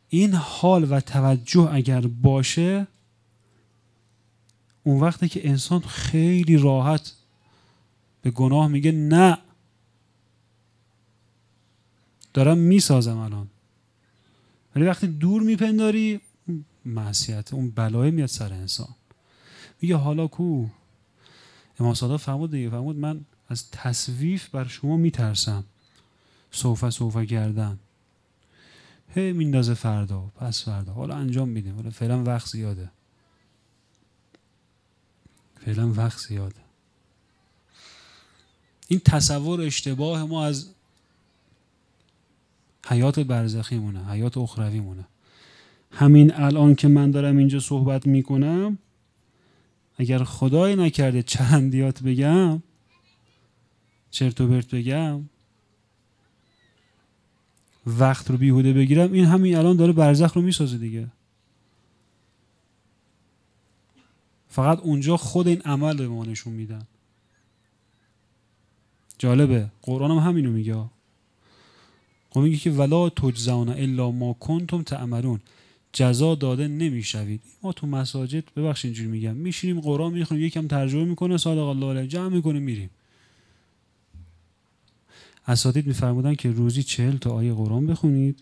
این 0.10 0.34
حال 0.34 0.92
و 0.92 1.00
توجه 1.00 1.70
اگر 1.72 2.01
باشه 2.01 2.88
اون 4.84 5.00
وقتی 5.00 5.30
که 5.30 5.50
انسان 5.50 5.80
خیلی 5.80 6.58
راحت 6.58 7.13
به 8.22 8.32
گناه 8.32 8.68
میگه 8.68 8.92
نه. 8.92 9.38
دارم 12.34 12.58
می‌سازم 12.58 13.18
الان. 13.18 13.48
ولی 14.75 14.86
وقتی 14.86 15.08
دور 15.08 15.42
میپنداری 15.42 16.20
معصیت 16.86 17.54
اون 17.54 17.72
بلای 17.72 18.12
میاد 18.12 18.30
سر 18.30 18.54
انسان. 18.54 18.96
میگه 19.82 19.96
حالا 19.96 20.28
کو؟ 20.28 20.66
امام 21.80 21.94
صادق 21.94 22.18
فرمود 22.18 22.51
دیگه 22.51 22.70
فرمود 22.70 22.96
من 22.96 23.25
از 23.50 23.72
تصویف 23.72 24.50
بر 24.50 24.68
شما 24.68 24.98
میترسم. 24.98 25.63
صوفه 26.51 26.89
صوفه 26.89 27.25
کردن 27.25 27.80
هی 29.16 29.34
میندازه 29.34 29.74
فردا 29.74 30.22
پس 30.22 30.63
فردا. 30.63 30.94
حالا 30.94 31.16
انجام 31.16 31.50
میدیم. 31.50 31.75
حالا 31.75 31.89
فعلا 31.89 32.24
وقت 32.24 32.48
زیاده. 32.48 32.92
فعلا 35.66 35.94
وقت 35.94 36.20
زیاده. 36.20 36.62
این 38.88 39.00
تصور 39.00 39.62
اشتباه 39.62 40.24
ما 40.24 40.46
از 40.46 40.70
حیات 42.88 43.20
برزخی 43.20 43.78
مونه 43.78 44.06
حیات 44.06 44.38
اخروی 44.38 44.80
مونه 44.80 45.08
همین 45.92 46.34
الان 46.34 46.75
که 46.75 46.88
من 46.88 47.12
دارم 47.12 47.38
اینجا 47.38 47.60
صحبت 47.60 48.08
می‌کنم 48.08 48.78
اگر 49.98 50.24
خدای 50.24 50.75
نکرده 50.75 51.24
چندیات 51.24 52.04
بگم 52.04 52.63
چرت 54.12 54.42
و 54.42 54.48
برت 54.48 54.75
بگم 54.75 55.30
وقت 58.00 58.31
رو 58.31 58.38
بیهوده 58.38 58.74
بگیرم 58.74 59.13
این 59.13 59.25
همین 59.25 59.55
الان 59.55 59.75
داره 59.75 59.93
برزخ 59.93 60.34
رو 60.34 60.41
می‌سازه 60.41 60.77
دیگه. 60.77 61.08
فقط 64.48 64.79
اونجا 64.79 65.17
خود 65.17 65.48
این 65.48 65.62
عمل 65.62 65.98
به 65.98 66.08
ما 66.08 66.25
نشون 66.25 66.53
میدن. 66.53 66.88
جالبه. 69.17 69.72
قرآن 69.81 70.12
هم 70.12 70.17
همینو 70.17 70.51
میگه. 70.51 70.74
قرآن 72.31 72.46
میگه 72.48 72.58
که 72.58 72.72
ولا 72.72 73.10
تجزون 73.10 73.69
الا 73.69 74.12
ما 74.12 74.34
کنتم 74.34 74.84
تعملون. 74.84 75.39
جزا 75.93 76.36
داده 76.36 76.67
نمی‌شوید. 76.67 77.41
ما 77.63 77.74
تو 77.74 77.88
مساجد 77.88 78.43
ببخشید 78.55 78.89
اینجوری 78.89 79.10
میگم 79.10 79.36
میشینیم 79.36 79.81
قرآن 79.81 80.13
می‌خونیم 80.13 80.43
یکم 80.43 80.67
ترجمه 80.67 81.05
می‌کنه 81.05 81.38
صادق 81.38 81.63
الله 81.63 81.89
علیه 81.89 82.08
جمع 82.08 82.29
می‌کنه 82.29 82.60
میریم. 82.60 82.89
اساتید 85.50 85.88
میفرمودن 85.88 86.36
که 86.36 86.51
روزی 86.51 86.84
چهل 86.84 87.18
تا 87.18 87.32
آیه 87.32 87.53
قرآن 87.53 87.88
بخونید. 87.88 88.39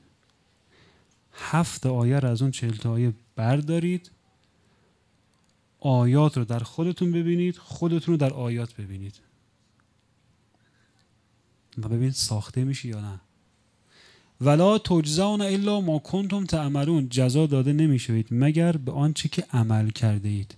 هفت 1.33 1.85
آیه 1.85 2.19
را 2.19 2.29
از 2.29 2.41
اون 2.41 2.51
چهل 2.51 2.75
تا 2.75 2.91
آیه 2.91 3.13
بردارید. 3.35 4.11
آیات 5.79 6.37
رو 6.37 6.45
در 6.45 6.59
خودتون 6.59 7.11
ببینید 7.11 7.57
خودتون 7.57 8.13
رو 8.13 8.17
در 8.17 8.33
آیات 8.33 8.75
ببینید. 8.75 9.19
و 11.77 11.87
ببینید 11.87 12.13
ساخته 12.13 12.63
میشی 12.63 12.87
یا 12.87 13.01
نه. 13.01 13.19
ولا 14.41 14.77
تجزون 14.77 15.41
الا 15.41 15.81
ما 15.81 15.99
کنتم 15.99 16.45
تعملون. 16.45 17.09
جزا 17.09 17.45
داده 17.45 17.73
نمی‌شوید 17.73 18.27
مگر 18.31 18.77
به 18.77 18.91
آنچه 18.91 19.29
که 19.29 19.45
عمل 19.53 19.89
کرده 19.89 20.29
اید. 20.29 20.55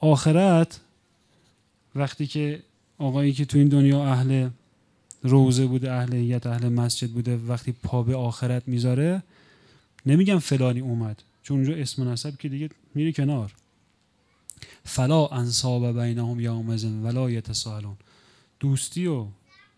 آخرت 0.00 0.80
وقتی 1.94 2.26
که 2.26 2.62
آقایی 2.98 3.32
که 3.32 3.44
تو 3.44 3.58
این 3.58 3.68
دنیا 3.68 4.04
اهل 4.06 4.48
روزه 5.24 5.66
بوده 5.66 5.92
اهل 5.92 6.14
هیئت 6.14 6.46
اهل 6.46 6.68
مسجد 6.68 7.10
بوده 7.10 7.36
وقتی 7.36 7.72
پا 7.72 8.02
به 8.02 8.16
آخرت 8.16 8.68
می‌ذاره 8.68 9.22
نمیگم 10.06 10.38
فلانی 10.38 10.80
اومد 10.80 11.22
چون 11.42 11.56
اونجا 11.56 11.74
اسم 11.74 12.08
نسب 12.08 12.38
که 12.38 12.48
دیگه 12.48 12.68
میره 12.94 13.12
کنار. 13.12 13.54
فلا 14.84 15.26
انصاب 15.26 16.02
بینهم 16.02 16.40
یومئذ 16.40 16.84
ولا 16.84 17.30
یتساءلون. 17.30 17.96
دوستی 18.60 19.06
و 19.06 19.26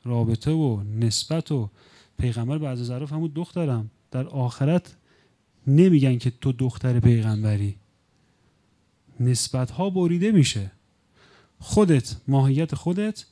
رابطه 0.05 0.51
و 0.51 0.83
نسبت 0.83 1.53
و 1.53 1.71
پیغمبر 2.19 2.59
بعض 2.59 2.83
ظرف 2.83 3.13
همون 3.13 3.31
دخترم. 3.35 3.91
در 4.11 4.27
آخرت 4.27 4.97
نمیگن 5.67 6.19
که 6.19 6.33
تو 6.41 6.53
دختر 6.53 7.01
پیغمبری. 7.01 7.77
نسبت 9.21 9.71
ها 9.71 9.91
بریده 9.91 10.33
میشه. 10.33 10.71
خودت 11.59 12.17
ماهیت 12.29 12.75
خودت 12.75 13.25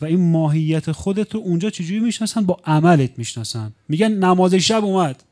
و 0.00 0.04
این 0.04 0.30
ماهیت 0.30 0.92
خودت 0.92 1.34
رو 1.34 1.40
اونجا 1.40 1.70
چجوری 1.70 2.00
می‌شناسن؟ 2.00 2.44
با 2.46 2.60
عملت 2.64 3.18
می‌شناسن. 3.18 3.72
میگن 3.88 4.12
نماز 4.12 4.54
شب 4.54 4.84
اومد. 4.84 5.24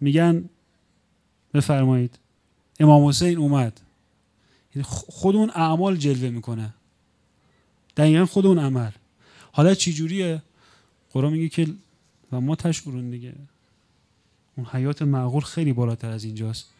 میگن 0.00 0.44
بفرمایید. 1.54 2.18
امام 2.80 3.08
حسین 3.08 3.38
اومد. 3.38 3.80
یعنی 4.74 4.84
خود 4.88 5.36
اون 5.36 5.50
اعمال 5.54 5.96
جلوه 5.96 6.30
می‌کنه. 6.30 6.74
دقیقا 7.96 8.26
خود 8.26 8.46
اون 8.46 8.58
عمل. 8.58 8.90
حالا 9.52 9.74
چی 9.74 9.92
جوریه 9.92 10.42
قرآن 11.10 11.32
میگه 11.32 11.48
که 11.48 11.66
و 12.32 12.40
ما 12.40 12.56
تشکرون 12.56 13.10
دیگه. 13.10 13.34
اون 14.56 14.66
حیات 14.66 15.02
معقول 15.02 15.42
خیلی 15.42 15.72
بالاتر 15.72 16.10
از 16.10 16.24
اینجاست. 16.24 16.70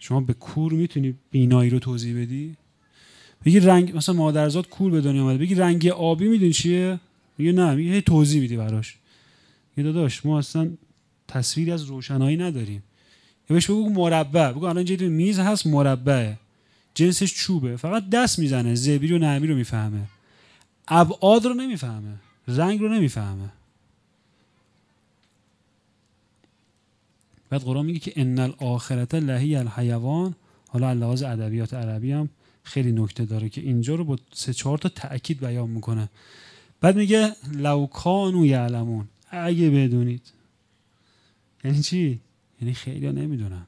شما 0.00 0.20
به 0.20 0.32
کور 0.32 0.72
می‌تونی 0.72 1.14
بینایی 1.30 1.70
رو 1.70 1.78
توضیح 1.78 2.22
بدی؟ 2.22 2.56
بگی 3.44 3.60
رنگ 3.60 3.96
مثلا 3.96 4.14
مادرزاد 4.14 4.68
کور 4.68 4.90
به 4.90 5.00
دنیا 5.00 5.22
اومده. 5.22 5.38
بگی 5.38 5.54
رنگ 5.54 5.86
آبی 5.86 6.28
می‌دونی 6.28 6.52
چیه؟ 6.52 7.00
میگه 7.38 7.52
نه 7.52 7.74
میگه 7.74 8.00
توضیح 8.00 8.40
میدی 8.40 8.56
براش. 8.56 8.96
یه 9.76 9.84
داداش 9.84 10.26
ما 10.26 10.38
اصلا 10.38 10.70
تصویری 11.28 11.72
از 11.72 11.82
روشنایی 11.82 12.36
نداریم. 12.36 12.82
یا 13.50 13.54
بهش 13.54 13.70
بگو 13.70 13.90
مربع. 13.90 14.52
بگو 14.52 14.64
الان 14.64 14.76
اینجا 14.76 15.08
میز 15.08 15.38
هست 15.38 15.66
مربعه. 15.66 16.38
جنسش 16.94 17.34
چوبه. 17.34 17.76
فقط 17.76 18.10
دست 18.10 18.38
می‌زنه 18.38 18.74
زبری 18.74 19.12
و 19.12 19.18
نرمی 19.18 19.46
رو 19.46 19.54
می‌فهمه. 19.54 20.02
ابعاد 20.88 21.44
رو 21.44 21.54
نمی‌فهمه. 21.54 22.14
رنگ 22.48 22.80
رو 22.80 22.88
نمی‌فهمه. 22.88 23.48
بعد 27.50 27.60
قرآن 27.60 27.86
میگه 27.86 27.98
که 27.98 28.12
ان 28.16 28.38
الاخرت 28.38 29.14
لهی 29.14 29.56
الحیوان 29.56 30.34
حالا 30.68 30.92
لحاظ 30.92 31.22
ادبیات 31.22 31.74
عربی 31.74 32.12
هم 32.12 32.28
خیلی 32.62 32.92
نکته 32.92 33.24
داره 33.24 33.48
که 33.48 33.60
اینجا 33.60 33.94
رو 33.94 34.04
با 34.04 34.18
سه 34.32 34.54
چهار 34.54 34.78
تا 34.78 34.88
تاکید 34.88 35.40
بیان 35.40 35.70
می‌کنه. 35.70 36.08
بعد 36.80 36.96
میگه 36.96 37.36
لو 37.52 37.86
کانوا 37.86 38.46
یعلمون. 38.46 39.08
اگه 39.30 39.70
بدونید. 39.70 40.22
یعنی 41.64 41.82
چی؟ 41.82 42.20
یعنی 42.60 42.74
خیلی 42.74 43.12
نمی‌دونن. 43.12 43.66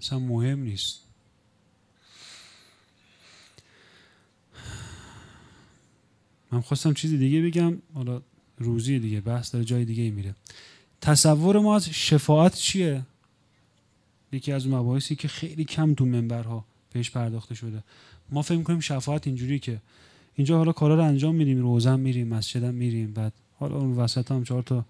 اصلا 0.00 0.18
مهم 0.18 0.58
نیست. 0.62 1.00
من 6.52 6.60
خواستم 6.60 6.94
چیزی 6.94 7.18
دیگه 7.18 7.42
بگم. 7.42 7.78
حالا 7.94 8.22
روزی 8.58 8.98
دیگه 8.98 9.20
بحث 9.20 9.52
داره 9.52 9.64
جای 9.64 9.84
دیگه 9.84 10.10
میره. 10.10 10.34
تصور 11.00 11.58
ما 11.58 11.76
از 11.76 11.88
شفاعت 11.88 12.54
چیه؟ 12.54 13.02
یکی 14.32 14.52
از 14.52 14.68
مباحثی 14.68 15.16
که 15.16 15.28
خیلی 15.28 15.64
کم 15.64 15.94
تو 15.94 16.04
منبرها 16.06 16.64
بهش 16.92 17.10
پرداخته 17.10 17.54
شده. 17.54 17.82
ما 18.30 18.42
فکر 18.42 18.58
می‌کنیم 18.58 18.80
شفاعت 18.80 19.26
اینجوری 19.26 19.58
که 19.58 19.80
اینجا 20.36 20.58
حالا 20.58 20.72
کارا 20.72 20.94
رو 20.94 21.02
انجام 21.02 21.34
میدیم 21.34 21.58
روزم 21.58 22.00
میریم 22.00 22.28
مسجدم 22.28 22.74
میریم 22.74 23.12
بعد 23.12 23.32
حالا 23.58 23.76
اون 23.76 23.92
وسط 23.92 24.30
هم 24.30 24.44
چهار 24.44 24.62
تا 24.62 24.84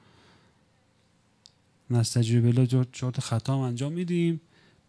نستجیب 1.91 2.53
بلا 2.53 2.85
چهار 2.93 3.13
تا 3.13 3.23
خطا 3.23 3.55
هم 3.55 3.61
انجام 3.61 3.93
میدیم. 3.93 4.41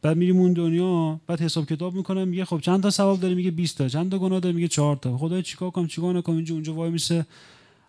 بعد 0.01 0.17
میریم 0.17 0.37
اون 0.37 0.53
دنیا 0.53 1.19
بعد 1.27 1.41
حساب 1.41 1.65
کتاب 1.65 1.95
می‌کنم 1.95 2.27
میگه 2.27 2.45
خب 2.45 2.59
چند 2.59 2.83
تا 2.83 2.89
ثواب 2.89 3.19
داره؟ 3.19 3.35
میگه 3.35 3.51
20 3.51 3.77
تا. 3.77 3.87
چند 3.89 4.11
تا 4.11 4.19
گناه 4.19 4.39
داره؟ 4.39 4.55
میگه 4.55 4.67
4 4.67 4.95
تا. 4.95 5.17
خدای 5.17 5.43
چیکار 5.43 5.69
کنم؟ 5.69 5.87
چیکار 5.87 6.17
نکنم؟ 6.17 6.35
اینجا 6.35 6.53
اونجا 6.53 6.73
وای 6.73 6.89
میسه. 6.91 7.25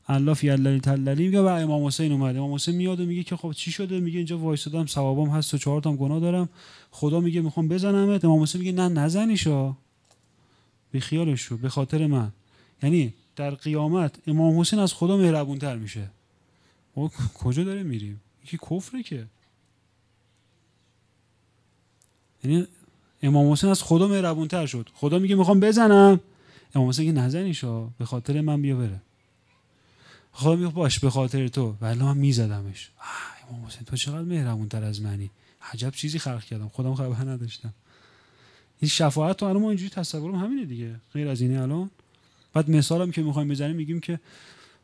الله 0.07 0.35
فی 0.35 0.51
الله 0.51 0.81
تللی 0.81 1.27
میگه 1.27 1.41
و 1.41 1.47
امام 1.47 1.87
حسین 1.87 2.13
اومد 2.13 2.37
امام 2.37 2.55
حسین 2.55 2.77
میاد 2.77 3.01
و 3.01 3.05
میگه 3.05 3.23
که 3.23 3.37
خب 3.37 3.53
چی 3.53 3.73
شده؟ 3.73 4.01
میگه 4.01 4.17
اینجا 4.17 4.39
وایسادم 4.39 4.87
ثوابم 4.87 5.31
هست 5.31 5.55
و 5.55 5.59
چهار 5.59 5.81
تا 5.81 5.93
گناه 5.93 6.21
دارم. 6.21 6.49
خدا 6.91 7.21
میگه 7.21 7.41
می‌خوام 7.41 7.69
بزنمت. 7.69 8.25
امام 8.25 8.43
حسین 8.43 8.61
میگه 8.61 8.73
نه 8.73 8.89
نزنیشا 8.89 9.75
بی 10.93 11.01
خیالش 11.01 11.41
شو 11.41 11.57
به 11.57 11.69
خاطر 11.69 12.07
من. 12.07 12.33
یعنی 12.83 13.15
در 13.37 13.51
قیامت 13.51 14.19
امام 14.27 14.61
حسین 14.61 14.79
از 14.79 14.95
خدا 14.95 15.17
مهربونتر 15.17 15.77
میشه. 15.77 16.11
او 16.95 17.09
کجا 17.35 17.65
داره 17.65 17.83
میریم؟ 17.83 18.21
یکی 18.45 18.59
کفره 18.71 19.03
که. 19.03 19.27
یعنی 22.45 22.67
امام 23.23 23.53
حسین 23.53 23.71
از 23.71 23.83
خدا 23.83 24.09
مهربونتر 24.09 24.67
شد. 24.67 24.89
خدا 24.95 25.19
میگه 25.19 25.35
می‌خوام 25.35 25.61
بزنم. 25.61 26.21
امام 26.75 26.89
حسین 26.89 27.07
میگه 27.07 27.21
نزنیشا 27.21 27.85
به 27.85 28.05
خاطر 28.05 28.41
من 28.41 28.63
بیا 28.63 28.77
بره. 28.77 29.01
خدا 30.35 30.57
میگه 30.57 30.73
باش 30.73 30.99
به 30.99 31.11
خاطر 31.11 31.49
تو. 31.49 31.77
ولی 31.81 31.99
من 31.99 32.17
میزدمش. 32.17 32.91
امام 33.49 33.67
حسین 33.67 33.85
تو 33.85 33.97
چقدر 33.97 34.23
مهربون 34.23 34.69
تر 34.69 34.85
از 34.85 35.03
منی. 35.03 35.31
عجب 35.73 35.91
چیزی 35.91 36.19
خلق 36.19 36.45
کردم. 36.45 36.69
خودم 36.69 36.95
خبر 36.95 37.31
نداشتم. 37.31 37.75
این 38.81 38.89
شفاعت 38.89 39.37
تو 39.37 39.59
ما 39.59 39.69
اینجوری 39.69 39.91
تصورم 39.91 40.35
همینه 40.35 40.65
دیگه. 40.65 40.95
غیر 41.13 41.29
از 41.29 41.41
اینه 41.41 41.63
الان. 41.63 41.91
بعد 42.53 42.71
مثالم 42.71 43.11
که 43.11 43.23
می‌خوایم 43.23 43.49
بزنیم 43.49 43.77
میگیم 43.77 44.01
که 44.01 44.21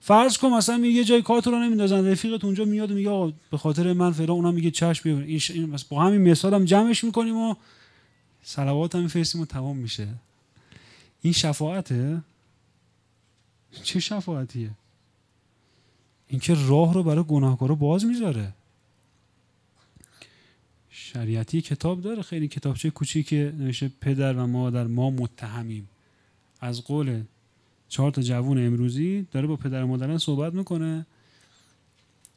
فرض 0.01 0.39
کن 0.39 0.49
مثلا 0.49 0.79
یه 0.79 1.05
جای 1.05 1.23
کارت 1.23 1.47
رو 1.47 1.59
نمیندازن. 1.59 2.07
رفیقت 2.07 2.45
اونجا 2.45 2.65
میاد 2.65 2.91
و 2.91 2.95
میگه 2.95 3.11
آقا 3.11 3.33
به 3.51 3.59
خاطر 3.59 3.93
من 3.93 4.13
فلان 4.13 4.31
اونم 4.31 4.55
میگه 4.55 4.71
چشم 4.71 5.03
بیا 5.05 5.19
این 5.19 5.77
با 5.89 6.03
همین 6.03 6.31
مثالم 6.31 6.65
جمعش 6.65 7.05
می‌کنیم 7.05 7.37
و 7.37 7.55
صلوات 8.43 8.95
هم 8.95 9.03
میفرستیم 9.03 9.41
و 9.41 9.47
تمام 9.47 9.77
میشه. 9.77 10.09
این 11.23 11.33
شفاعته؟ 11.33 12.23
چه 13.83 14.01
شفاعتیه؟ 14.01 14.71
اینکه 16.31 16.57
راه 16.69 16.95
رو 16.95 17.03
برای 17.03 17.25
گناهکارا 17.25 17.75
باز 17.75 18.05
می‌ذاره. 18.05 18.53
شریعتی 20.90 21.61
کتاب 21.61 22.01
داره 22.01 22.23
خیلی 22.23 22.49
کتابچه 22.49 22.90
کوچیک 22.90 23.33
نوشته 23.33 23.90
پدر 24.01 24.35
و 24.35 24.47
مادر 24.47 24.87
ما 24.87 25.11
متهمیم. 25.11 25.88
از 26.61 26.85
قول 26.85 27.23
چهار 27.88 28.11
تا 28.11 28.23
جوون 28.23 28.66
امروزی 28.66 29.27
داره 29.33 29.47
با 29.47 29.57
پدر 29.57 29.83
و 29.83 29.87
مادرن 29.87 30.19
صحبت 30.19 30.55
می‌کنه. 30.55 31.07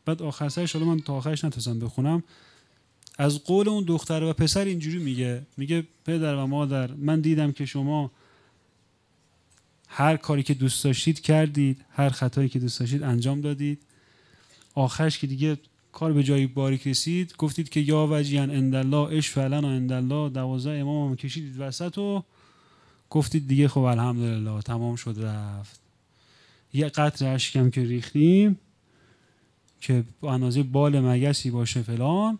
بعد 0.05 0.21
آخر 0.21 0.49
سرش 0.49 0.73
حالا 0.73 0.85
من 0.85 0.99
تا 0.99 1.13
آخرش 1.13 1.45
نتونستم 1.45 1.79
بخونم. 1.79 2.23
از 3.17 3.43
قول 3.43 3.69
اون 3.69 3.83
دختر 3.83 4.23
و 4.23 4.33
پسر 4.33 4.65
اینجوری 4.65 4.97
میگه. 4.97 5.41
میگه 5.57 5.83
پدر 6.05 6.35
و 6.35 6.47
مادر 6.47 6.91
من 6.91 7.21
دیدم 7.21 7.51
که 7.51 7.65
شما 7.65 8.11
هر 9.95 10.17
کاری 10.17 10.43
که 10.43 10.53
دوست 10.53 10.83
داشتید 10.83 11.19
کردید 11.19 11.85
هر 11.91 12.09
خطایی 12.09 12.49
که 12.49 12.59
دوست 12.59 12.79
داشتید 12.79 13.03
انجام 13.03 13.41
دادید. 13.41 13.79
آخرش 14.75 15.19
که 15.19 15.27
دیگه 15.27 15.57
کار 15.91 16.13
به 16.13 16.23
جایی 16.23 16.47
باریک 16.47 16.87
رسید 16.87 17.33
گفتید 17.37 17.69
که 17.69 17.79
یا 17.79 18.07
وجیان 18.11 18.51
اندالله 18.51 19.17
اش 19.17 19.29
فعلا 19.29 19.57
اندالله 19.57 20.29
دوازده 20.29 20.71
امام 20.79 21.09
هم 21.09 21.15
کشیدید 21.15 21.59
وسط 21.59 21.97
و 21.97 22.23
گفتید 23.09 23.47
دیگه 23.47 23.67
خب 23.67 23.81
الحمدلله 23.81 24.61
تمام 24.61 24.95
شد 24.95 25.15
رفت. 25.19 25.79
یه 26.73 26.89
قطر 26.89 27.33
اشکم 27.33 27.69
که 27.69 27.83
ریختیم 27.83 28.59
که 29.81 30.03
اندازه 30.23 30.63
بال 30.63 30.99
مگسی 30.99 31.51
باشه 31.51 31.81
فلان. 31.81 32.39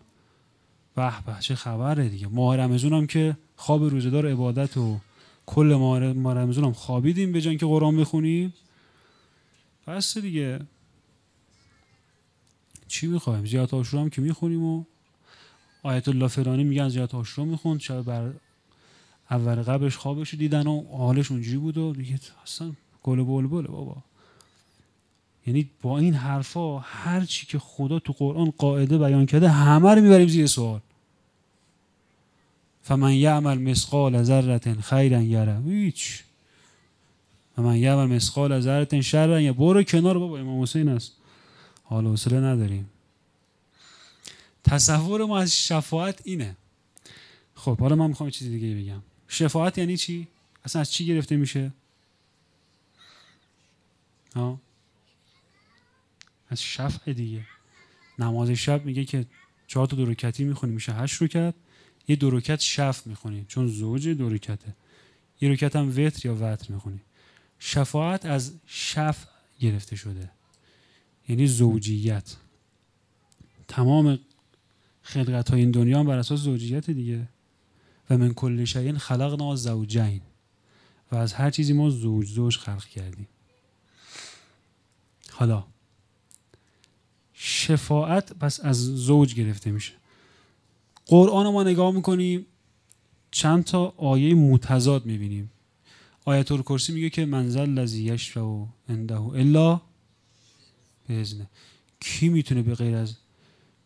به 0.94 1.12
به 1.26 1.36
چه 1.40 1.54
خبره 1.54 2.08
دیگه. 2.08 2.26
ماه 2.26 2.56
رمزون 2.56 2.92
هم 2.92 3.06
که 3.06 3.36
خواب 3.56 3.84
روزدار 3.84 4.30
عبادت 4.30 4.76
و 4.76 5.00
کل 5.46 5.74
ماه 5.74 6.34
رمزون 6.34 6.64
هم 6.64 6.72
خوابیدیم 6.72 7.32
به 7.32 7.40
جان 7.40 7.56
که 7.56 7.66
قرآن 7.66 7.96
بخونیم. 7.96 8.54
پس 9.86 10.18
دیگه 10.18 10.60
چی 12.88 13.06
می‌خوایم؟ 13.06 13.46
زیاد 13.46 13.74
آشورا 13.74 14.02
هم 14.02 14.10
که 14.10 14.22
می‌خونیم 14.22 14.64
و 14.64 14.84
آیت 15.82 16.08
الله 16.08 16.28
فرانی 16.28 16.64
میگن 16.64 16.88
زیاد 16.88 17.14
آشورا 17.14 17.48
می‌خوند. 17.48 17.80
شب 17.80 18.02
بر 18.02 18.32
اول 19.30 19.62
قبلش 19.62 19.96
خوابش 19.96 20.34
دیدن 20.34 20.66
و 20.66 20.96
حالش 20.96 21.30
اونجوری 21.30 21.56
بود 21.56 21.78
و 21.78 21.92
دیگه 21.92 22.20
اصلا 22.42 22.72
گل 23.02 23.22
بول 23.22 23.46
بله 23.46 23.68
بابا. 23.68 23.96
یعنی 25.46 25.70
با 25.82 25.98
این 25.98 26.14
حرفا 26.14 26.78
هر 26.78 27.24
چی 27.24 27.46
که 27.46 27.58
خدا 27.58 27.98
تو 27.98 28.12
قرآن 28.12 28.52
قاعده 28.58 28.98
بیان 28.98 29.26
کرده 29.26 29.48
همه 29.48 29.94
رو 29.94 30.02
می‌بریم 30.02 30.28
زیر 30.28 30.46
سوال. 30.46 30.80
فمن 32.84 33.12
یعمل 33.12 33.58
مثقال 33.58 34.22
ذره 34.22 34.58
خیرا 34.80 35.22
یره. 35.22 35.60
هیچ. 35.60 36.24
و 37.58 37.62
من 37.62 37.76
یعمل 37.76 38.16
مسقال 38.16 38.52
از 38.52 38.62
ذره 38.62 39.00
شر 39.00 39.40
یا 39.40 39.52
برو 39.52 39.82
کنار 39.82 40.18
بابا 40.18 40.38
امام 40.38 40.62
حسین 40.62 40.88
است. 40.88 41.12
حال 41.84 42.06
حوصله 42.06 42.40
نداریم. 42.40 42.90
تصور 44.64 45.24
ما 45.24 45.38
از 45.38 45.56
شفاعت 45.56 46.20
اینه. 46.24 46.56
خب 47.54 47.80
حالا 47.80 47.96
من 47.96 48.06
می‌خوام 48.06 48.30
چیزی 48.30 48.50
دیگه 48.58 48.82
بگم. 48.82 49.02
شفاعت 49.28 49.78
یعنی 49.78 49.96
چی؟ 49.96 50.28
اصلا 50.64 50.80
از 50.80 50.92
چی 50.92 51.06
گرفته 51.06 51.36
میشه؟ 51.36 51.72
ها؟ 54.36 54.60
از 56.48 56.62
شفع 56.62 57.12
دیگه. 57.12 57.46
نماز 58.18 58.50
شب 58.50 58.84
میگه 58.84 59.04
که 59.04 59.26
چهار 59.66 59.86
تا 59.86 59.96
دورکتی 59.96 60.44
می‌خونی 60.44 60.72
میشه 60.72 60.92
هشت 60.92 61.22
رکت 61.22 61.54
یه 62.08 62.16
دورکت 62.16 62.60
شفع 62.60 63.08
می‌خونی 63.08 63.44
چون 63.48 63.68
زوج 63.68 64.08
دورکته 64.08 64.74
یه 65.40 65.48
رکت 65.48 65.76
هم 65.76 65.88
وتر 65.88 66.26
یا 66.26 66.34
وتر 66.34 66.72
می‌خونی. 66.72 67.00
شفاعت 67.58 68.26
از 68.26 68.52
شفع 68.66 69.26
گرفته 69.60 69.96
شده. 69.96 70.30
یعنی 71.28 71.46
زوجیت. 71.46 72.36
تمام 73.68 74.18
خلقت 75.02 75.50
های 75.50 75.60
این 75.60 75.70
دنیا 75.70 76.00
هم 76.00 76.06
بر 76.06 76.18
اساس 76.18 76.40
زوجیت 76.40 76.90
دیگه. 76.90 77.28
و 78.10 78.18
من 78.18 78.34
کل 78.34 78.64
شیء 78.64 78.98
خلقنا 78.98 79.56
زوجین. 79.56 80.20
و 81.12 81.16
از 81.16 81.32
هر 81.32 81.50
چیزی 81.50 81.72
ما 81.72 81.90
زوج 81.90 82.26
زوج 82.26 82.58
خلق 82.58 82.84
کردیم. 82.84 83.28
حالا 85.30 85.64
شفاعت 87.34 88.32
پس 88.32 88.60
از 88.60 88.76
زوج 88.76 89.34
گرفته 89.34 89.70
میشه. 89.70 89.92
قرآن 91.06 91.52
ما 91.52 91.62
نگاه 91.62 91.94
می‌کنیم 91.94 92.46
چند 93.30 93.64
تا 93.64 93.94
آیه 93.96 94.34
متضاد 94.34 95.06
می‌بینیم. 95.06 95.50
آیت 96.24 96.52
الکرسی 96.52 96.92
میگه 96.92 97.10
که 97.10 97.26
منزل 97.26 97.68
لذی 97.68 98.02
یشفع 98.02 98.64
عنده 98.88 99.20
الا 99.20 99.80
به 101.08 101.20
ازنه 101.20 101.46
کی 102.00 102.28
می‌تونه 102.28 102.62
به 102.62 102.74
غیر 102.74 102.96
از 102.96 103.14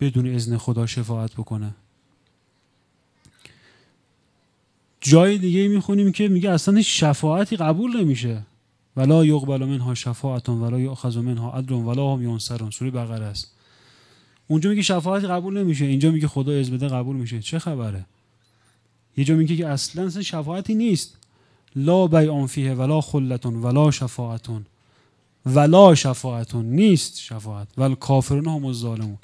بدون 0.01 0.35
اذن 0.35 0.57
خدا 0.57 0.87
شفاعت 0.87 1.33
بکنه؟ 1.33 1.75
جای 5.01 5.39
دیگه 5.39 5.69
می‌خونیم 5.69 6.13
که 6.13 6.29
میگه 6.29 6.51
اصلا 6.51 6.83
شفاعتی 6.83 7.57
قبول 7.57 8.01
نمیشه. 8.01 8.43
ولا 8.97 9.25
یقبل 9.25 9.65
منها 9.65 9.95
شفاعتون 9.95 10.61
ولا 10.61 10.81
یؤخذ 10.81 11.17
منها 11.17 11.53
عدل 11.53 11.73
ولا 11.73 12.15
هم 12.15 12.23
ینصرون. 12.23 12.71
سوره 12.71 12.91
بقره 12.91 13.25
است. 13.25 13.58
اونجا 14.49 14.71
میگه 14.71 14.83
شفاعتی 14.83 15.27
قبول 15.27 15.59
نمیشه 15.59 15.85
اینجا 15.85 16.11
میگه 16.11 16.29
خدا 16.29 16.53
اذن 16.53 16.77
بده 16.77 16.89
قبول 16.89 17.17
میشه. 17.17 17.41
چه 17.41 17.59
خبره؟ 17.59 18.07
یه 19.17 19.25
جا 19.25 19.35
میگه 19.35 19.57
که 19.57 19.67
اصلا, 19.67 20.23
شفاعتی 20.23 20.75
نیست. 20.75 21.17
لا 21.77 22.07
بیعان 22.07 22.47
فیه 22.47 22.75
ولا 22.75 23.01
خلتون 23.01 23.55
ولا 23.55 23.91
شفاعتون. 23.91 24.67
ولا 25.47 25.95
شفاعتون 25.95 26.65
نیست 26.65 27.19
شفاعت. 27.19 27.69
ول 27.79 27.95
کافرون 27.95 28.47
هم 28.47 28.65
الظالمون 28.65 29.19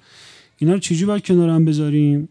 اینا 0.58 0.72
رو 0.72 0.78
چجوری 0.78 1.04
باید 1.04 1.24
کنار 1.24 1.48
هم 1.48 1.64
بذاریم؟ 1.64 2.28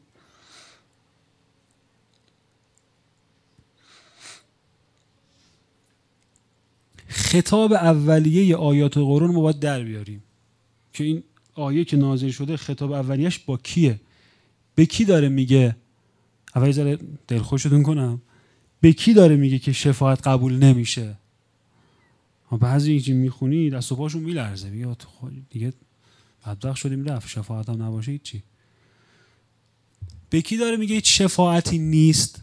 خطاب 7.08 7.74
اولیه 7.74 8.56
آیات 8.56 8.98
قرآن 8.98 9.32
ما 9.32 9.42
باید 9.42 9.60
در 9.60 9.84
بیاریم. 9.84 10.24
که 10.94 11.04
این 11.04 11.24
آیه 11.56 11.86
که 11.86 11.98
نازل 11.98 12.30
شده 12.30 12.58
خطاب 12.58 12.92
اولیش 12.92 13.40
با 13.40 13.58
کیه؟ 13.58 14.00
به 14.76 14.86
کی 14.86 15.06
داره 15.06 15.30
میگه؟ 15.30 15.76
اول 16.56 16.72
ذره 16.72 17.00
دلخوشتون 17.28 17.84
کنم. 17.84 18.22
به 18.82 18.94
کی 18.94 19.14
داره 19.14 19.36
میگه 19.36 19.60
که 19.60 19.74
شفاعت 19.74 20.28
قبول 20.28 20.54
نمیشه؟ 20.54 21.16
بعضی 22.60 22.92
اینجی 22.92 23.14
می‌خونی 23.14 23.70
دست 23.70 23.92
و 23.92 23.96
پاشون 23.96 24.24
میلرزه. 24.24 24.70
بیاد 24.70 25.08
دیگه 25.50 25.74
بدبخت 26.46 26.76
شدیم 26.76 27.04
رفت. 27.04 27.30
شفاعت 27.30 27.70
هم 27.70 27.84
نباشه 27.84 28.12
هیچی. 28.12 28.44
به 30.30 30.42
کی 30.42 30.58
داره 30.58 30.78
میگه 30.78 30.96
هیچ 30.96 31.22
شفاعتی 31.22 31.78
نیست؟ 31.78 32.42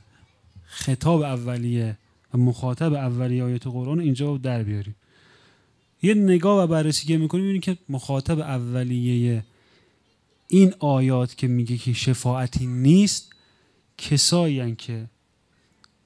خطاب 0.65 1.23
اولیه 1.23 1.99
و 2.35 2.39
مخاطب 2.39 2.93
اولیه 2.93 3.45
آیت 3.45 3.67
قرآن 3.67 4.01
اینجا 4.01 4.37
در 4.37 4.63
بیاریم. 4.63 4.95
یه 6.03 6.15
نگاه 6.15 6.65
و 6.65 6.67
بررسی 6.67 7.07
که 7.07 7.19
می‌کنیم 7.19 7.45
می‌بینیم 7.45 7.61
که 7.61 7.79
مخاطب 7.89 8.39
اولیه 8.39 9.45
این 10.49 10.75
آیات 10.79 11.37
که 11.37 11.47
میگه 11.47 11.77
که 11.77 11.93
شفاعتی 11.93 12.67
نیست 12.67 13.33
کسایی 13.99 14.77
که 14.77 15.07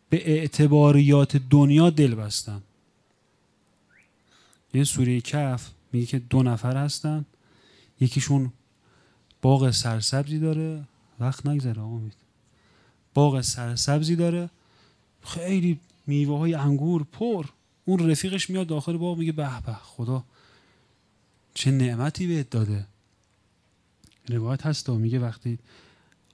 به 0.09 0.30
اعتباریات 0.30 1.37
دنیا 1.37 1.90
دل 1.90 2.14
بستن. 2.14 2.62
یه 4.74 4.85
سوره 4.85 5.20
کف 5.20 5.70
میگه 5.92 6.07
که 6.07 6.18
دو 6.18 6.42
نفر 6.42 6.76
هستن 6.76 7.24
یکیشون 8.00 8.52
باغ 9.42 9.70
سرسبزی 9.70 10.38
داره. 10.38 10.85
وقت 11.20 11.46
نگذره 11.46 11.83
آقا 11.83 11.98
مید 11.98 12.16
باغ 13.14 13.40
سرسبزی 13.40 14.16
داره. 14.16 14.50
خیلی 15.22 15.80
میوه 16.07 16.38
های 16.38 16.54
انگور 16.54 17.04
پر. 17.12 17.46
اون 17.85 18.11
رفیقش 18.11 18.51
میاد 18.51 18.66
داخل 18.66 18.97
باغ 18.97 19.18
میگه 19.18 19.33
به 19.33 19.61
به 19.66 19.73
خدا. 19.73 20.25
چه 21.55 21.70
نعمتی 21.70 22.27
بهت 22.27 22.51
داده. 22.51 22.87
روایت 24.29 24.66
هست 24.66 24.88
و 24.88 24.94
میگه 24.94 25.18
وقتی 25.18 25.59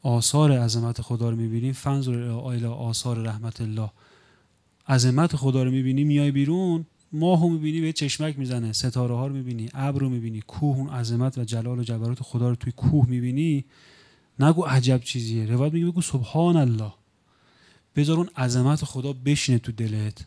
آثار 0.02 0.58
عظمت 0.58 1.02
خدا 1.02 1.30
رو 1.30 1.36
می‌بینیم 1.36 1.72
فنظر 1.72 2.18
الى 2.22 2.66
آثار 2.66 3.18
رحمت 3.18 3.60
الله. 3.60 3.90
عظمت 4.88 5.36
خدا 5.36 5.62
رو 5.62 5.70
می‌بینی 5.70 6.04
میای 6.04 6.30
بیرون 6.30 6.86
ماهو 7.12 7.48
می‌بینی 7.48 7.80
به 7.80 7.92
چشمک 7.92 8.38
می‌زنه 8.38 8.72
ستاره 8.72 9.14
ها 9.14 9.26
رو 9.26 9.34
می‌بینی 9.34 9.68
ابر 9.74 10.00
رو 10.00 10.08
می‌بینی 10.08 10.40
کوه 10.40 10.76
اون 10.76 10.88
عظمت 10.88 11.38
و 11.38 11.44
جلال 11.44 11.78
و 11.78 11.82
جبروت 11.82 12.22
خدا 12.22 12.48
رو 12.48 12.54
توی 12.54 12.72
کوه 12.72 13.08
می‌بینی. 13.08 13.64
نگو 14.38 14.62
عجب 14.62 15.00
چیزیه. 15.04 15.46
روایت 15.46 15.72
میگه 15.72 15.86
بگو 15.86 16.02
سبحان 16.02 16.56
الله. 16.56 16.92
بذار 17.96 18.16
اون 18.16 18.28
عظمت 18.36 18.84
خدا 18.84 19.12
بشینه 19.12 19.58
تو 19.58 19.72
دلت. 19.72 20.26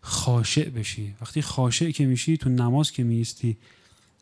خاشع 0.00 0.68
بشی. 0.68 1.14
وقتی 1.20 1.42
خاشع 1.42 1.90
که 1.90 2.06
میشی 2.06 2.36
تو 2.36 2.48
نماز 2.48 2.90
که 2.92 3.04
میستی 3.04 3.56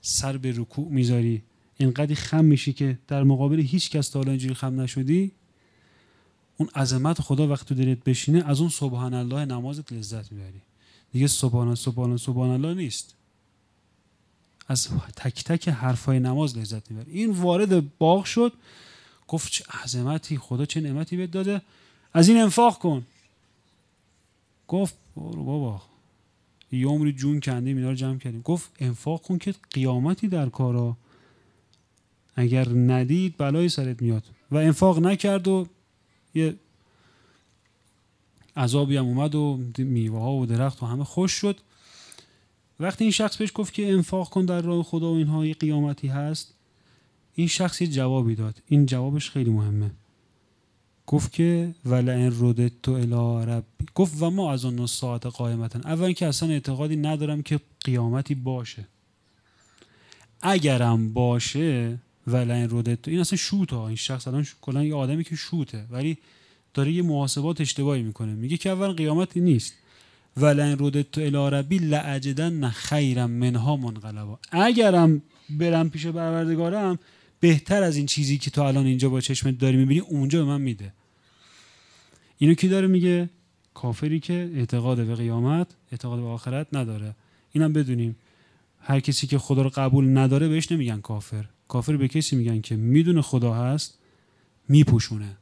سر 0.03 0.37
به 0.37 0.53
رکوع 0.57 0.89
می‌ذاری. 0.89 1.43
اینقدر 1.77 2.15
خم 2.15 2.45
میشی 2.45 2.73
که 2.73 2.99
در 3.09 3.23
مقابل 3.23 3.61
هیچ 3.61 3.91
کس 3.91 4.09
تا 4.09 4.21
اینجوری 4.21 4.55
خم 4.55 4.81
نشدی 4.81 5.33
اون 6.57 6.69
عظمت 6.75 7.21
خدا 7.21 7.49
وقتی 7.49 7.65
تو 7.65 7.75
دلت 7.75 8.05
بشینه 8.05 8.45
از 8.47 8.61
اون 8.61 8.69
سبحان 8.71 9.15
الله 9.15 9.45
نمازت 9.45 9.93
لذت 9.93 10.33
می‌بری. 10.33 10.61
دیگه 11.13 11.27
سبحان 11.27 11.75
سبحان 11.75 12.17
سبحان 12.17 12.51
الله 12.51 12.75
نیست. 12.75 13.15
از 14.69 14.89
تک 15.17 15.45
تک 15.45 15.69
حرفای 15.69 16.21
نماز 16.21 16.59
لذت 16.59 16.91
می‌بری. 16.91 17.13
این 17.13 17.31
وارد 17.31 17.99
باغ 17.99 18.25
شد 18.25 18.53
گفت 19.29 19.53
چه 19.53 19.65
عظمتی 19.83 20.39
خدا 20.39 20.65
چه 20.65 20.81
نعمتی 20.81 21.17
بهت 21.17 21.31
داده. 21.31 21.63
از 22.13 22.29
این 22.29 22.41
انفاق 22.41 22.79
کن. 22.79 23.07
گفت 24.69 24.95
برو 25.17 25.45
بابا 25.45 25.83
یه 26.73 26.87
عمری 26.87 27.13
جون 27.13 27.41
کندیم 27.41 27.77
اینا 27.77 27.89
رو 27.89 27.95
جمع 27.95 28.19
کردیم. 28.19 28.41
گفت 28.41 28.73
انفاق 28.79 29.23
کن 29.23 29.39
که 29.39 29.55
قیامتی 29.71 30.29
در 30.29 30.49
کارا. 30.49 30.97
اگر 32.37 32.69
ندید 32.69 33.37
بلای 33.39 33.69
سرت 33.69 34.03
میاد. 34.03 34.25
و 34.51 34.57
انفاق 34.57 34.99
نکرد 34.99 35.49
و 35.49 35.67
یه 36.35 36.55
عذابی 38.57 38.97
هم 38.97 39.05
اومد 39.05 39.35
و 39.35 39.61
میوه 39.79 40.21
ها 40.21 40.33
و 40.33 40.47
درخت 40.47 40.83
و 40.83 40.87
همه 40.87 41.05
خوش 41.05 41.33
شد. 41.33 41.61
وقتی 42.81 43.05
این 43.05 43.11
شخص 43.11 43.37
بهش 43.37 43.53
گفت 43.55 43.75
که 43.75 43.93
انفاق 43.93 44.31
کن 44.31 44.45
در 44.45 44.61
راه 44.61 44.83
خدا 44.83 45.13
و 45.13 45.17
اینها 45.17 45.47
یه 45.47 45.55
قیامتی 45.55 46.09
هست 46.09 46.55
این 47.35 47.47
شخص 47.47 47.81
یه 47.81 47.87
جوابی 47.87 48.35
داد. 48.35 48.63
این 48.67 48.87
جوابش 48.87 49.31
خیلی 49.31 49.51
مهمه. 49.51 49.91
گفت 51.07 51.33
که 51.33 51.75
ولئن 51.87 52.33
ردت 52.41 52.73
تو 52.83 52.93
الی 52.93 53.51
ربی 53.53 53.87
گفت 53.95 54.23
و 54.23 54.31
ما 54.31 54.53
از 54.53 54.65
اون 54.65 54.87
ساعت 54.87 55.27
قایمتن 55.27 55.81
اول 55.85 56.13
که 56.13 56.27
اصلا 56.27 56.49
اعتقادی 56.49 56.97
ندارم 56.97 57.43
که 57.43 57.61
قیامتی 57.85 58.35
باشه. 58.35 58.87
اگرم 60.43 61.13
باشه 61.13 61.99
ولئن 62.27 62.69
ردت 62.71 63.03
تو 63.03 63.11
این 63.11 63.21
اصلا 63.21 63.37
شوت 63.37 63.73
ها. 63.73 63.87
این 63.87 63.97
شخص 63.97 64.29
الان 64.29 64.47
کلا 64.61 64.85
یه 64.85 64.95
آدمی 64.95 65.25
که 65.25 65.37
شوته 65.37 65.85
ولی 65.91 66.19
داره 66.75 66.93
یه 66.93 67.03
محاسبات 67.03 67.61
اشتباهی 67.61 68.03
می‌کنه. 68.03 68.33
میگه 68.35 68.57
که 68.57 68.71
اول 68.71 68.89
قیامتی 68.89 69.41
نیست. 69.41 69.75
ولئن 70.37 70.77
ردت 70.81 71.11
تو 71.11 71.21
الی 71.21 71.57
ربی 71.57 71.79
لعجدن 71.79 72.69
خیرا 72.69 73.27
منها 73.27 73.77
منقلبا. 73.77 74.39
اگرم 74.53 75.23
برم 75.51 75.91
پیش 75.91 76.07
پروردگارم 76.07 76.99
بهتر 77.45 77.83
از 77.83 77.97
این 77.97 78.07
چیزی 78.07 78.39
که 78.39 78.51
تو 78.51 78.63
الان 78.63 78.87
اینجا 78.87 79.09
با 79.09 79.21
چشمت 79.21 79.59
داری 79.59 79.77
می‌بینی 79.77 80.01
اونجا 80.01 80.39
به 80.39 80.45
من 80.45 80.61
میده. 80.61 80.93
اینو 82.39 82.55
کی 82.55 82.69
داره 82.69 82.87
میگه؟ 82.87 83.31
کافری 83.75 84.21
که 84.21 84.51
اعتقاد 84.55 85.07
به 85.07 85.15
قیامت 85.15 85.67
اعتقاد 85.93 86.21
به 86.21 86.27
آخرت 86.27 86.67
نداره. 86.73 87.15
اینم 87.53 87.73
بدونیم. 87.73 88.17
هر 88.81 89.01
کسی 89.01 89.27
که 89.27 89.39
خدا 89.39 89.63
رو 89.63 89.71
قبول 89.75 90.19
نداره 90.19 90.49
بهش 90.49 90.73
نمیگن 90.73 91.01
کافر. 91.01 91.45
کافر 91.69 91.97
به 91.97 92.09
کسی 92.09 92.37
میگن 92.37 92.61
که 92.61 92.77
می‌دونه 92.77 93.23
خدا 93.23 93.55
هست 93.55 93.99
میپوشونه. 94.69 95.37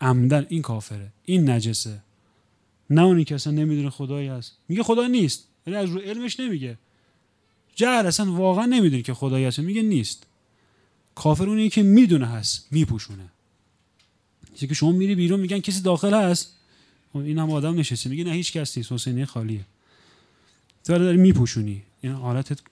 عمدن 0.00 0.46
این 0.48 0.62
کافره. 0.62 1.12
این 1.24 1.50
نجسه. 1.50 2.02
نه 2.90 3.02
اونی 3.02 3.24
که 3.24 3.34
اصلا 3.34 3.52
نمی‌دونه 3.52 3.90
خدایی 3.90 4.28
هست. 4.28 4.58
میگه 4.68 4.82
خدا 4.82 5.06
نیست. 5.06 5.48
ولی 5.66 5.76
از 5.76 5.90
رو 5.90 6.00
علمش 6.00 6.40
نمیگه. 6.40 6.78
جهل 7.76 8.06
اصلا 8.06 8.32
واقعا 8.32 8.66
نمی‌دونه 8.66 9.02
که 9.02 9.14
خدایی 9.14 9.44
هست 9.44 9.58
میگه 9.58 9.82
نیست. 9.82 10.26
کافر 11.14 11.48
اونی 11.48 11.70
که 11.70 11.82
می‌دونه 11.82 12.26
هست 12.26 12.66
میپوشونه. 12.70 13.28
چیزی 14.54 14.66
که 14.66 14.74
شما 14.74 14.92
میری 14.92 15.14
بیرون 15.14 15.40
میگن 15.40 15.58
کسی 15.58 15.80
داخل 15.80 16.14
هست. 16.14 16.56
خب 17.12 17.18
این 17.18 17.38
هم 17.38 17.50
آدم 17.50 17.78
نشسته. 17.78 18.10
میگه 18.10 18.24
نه 18.24 18.32
هیچ 18.32 18.52
کس 18.52 18.76
نیست. 18.76 18.92
حسینی 18.92 19.24
خالیه. 19.24 19.64
تو 20.84 20.98
داری 20.98 21.16
میپوشونی. 21.16 21.82
این 22.00 22.12
حالت 22.12 22.62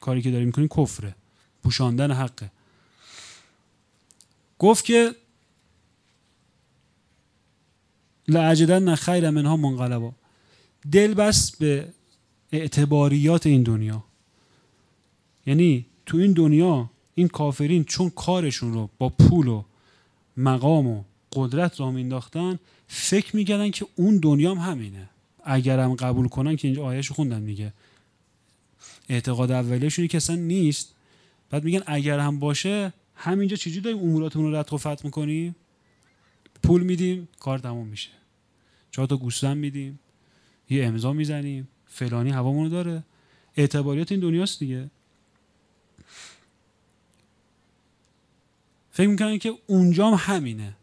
کاری 0.00 0.22
که 0.22 0.30
داری 0.30 0.44
می‌کنی 0.44 0.68
کفره. 0.68 1.14
پوشاندن 1.62 2.10
حقه. 2.10 2.50
گفت 4.58 4.84
که 4.84 5.14
لعجدن 8.28 8.94
خیر 8.94 9.30
منها 9.30 9.56
منقلبا. 9.56 10.12
دل 10.92 11.14
بس 11.14 11.56
به 11.56 11.88
اعتباریات 12.52 13.46
این 13.46 13.62
دنیا. 13.62 14.04
یعنی 15.46 15.86
تو 16.06 16.16
این 16.16 16.32
دنیا 16.32 16.90
این 17.14 17.28
کافرین 17.28 17.84
چون 17.84 18.10
کارشون 18.10 18.72
رو 18.72 18.90
با 18.98 19.08
پول 19.08 19.48
و 19.48 19.64
مقام 20.36 20.86
و 20.86 21.04
قدرت 21.32 21.80
را 21.80 21.90
مینداختن 21.90 22.58
فکر 22.88 23.36
می‌کردن 23.36 23.70
که 23.70 23.86
اون 23.96 24.16
دنیا 24.16 24.54
هم 24.54 24.72
همینه. 24.72 25.08
اگرم 25.44 25.94
قبول 25.94 26.28
کنن 26.28 26.56
که 26.56 26.68
اینجا 26.68 26.84
آیهش 26.84 27.10
خوندن 27.10 27.42
میگه. 27.42 27.72
اعتقاد 29.08 29.50
اولیشونی 29.50 30.08
که 30.08 30.16
اصلا 30.16 30.36
نیست. 30.36 30.94
بعد 31.50 31.64
میگن 31.64 31.82
اگر 31.86 32.18
هم 32.18 32.38
باشه 32.38 32.92
همینجا 33.14 33.56
چجوری 33.56 33.80
داریم 33.80 33.98
اموراتمون 33.98 34.52
رو 34.52 34.56
رد 34.56 34.72
و 34.72 34.96
می‌کنیم؟ 35.04 35.56
پول 36.62 36.82
میدیم 36.82 37.28
کار 37.40 37.58
تموم 37.58 37.86
میشه. 37.86 38.10
چهار 38.90 39.08
تا 39.08 39.16
گوسفند 39.16 39.56
میدیم. 39.56 39.98
یه 40.70 40.84
امضا 40.84 41.12
می‌زنیم. 41.12 41.68
فلانی 41.86 42.30
هوامونو 42.30 42.68
داره. 42.68 43.04
اعتباریات 43.56 44.12
این 44.12 44.20
دنیاست 44.20 44.58
دیگه. 44.58 44.90
فکر 48.94 49.08
می‌کنن 49.08 49.38
که 49.38 49.54
اونجام 49.66 50.14
همینه. 50.18 50.76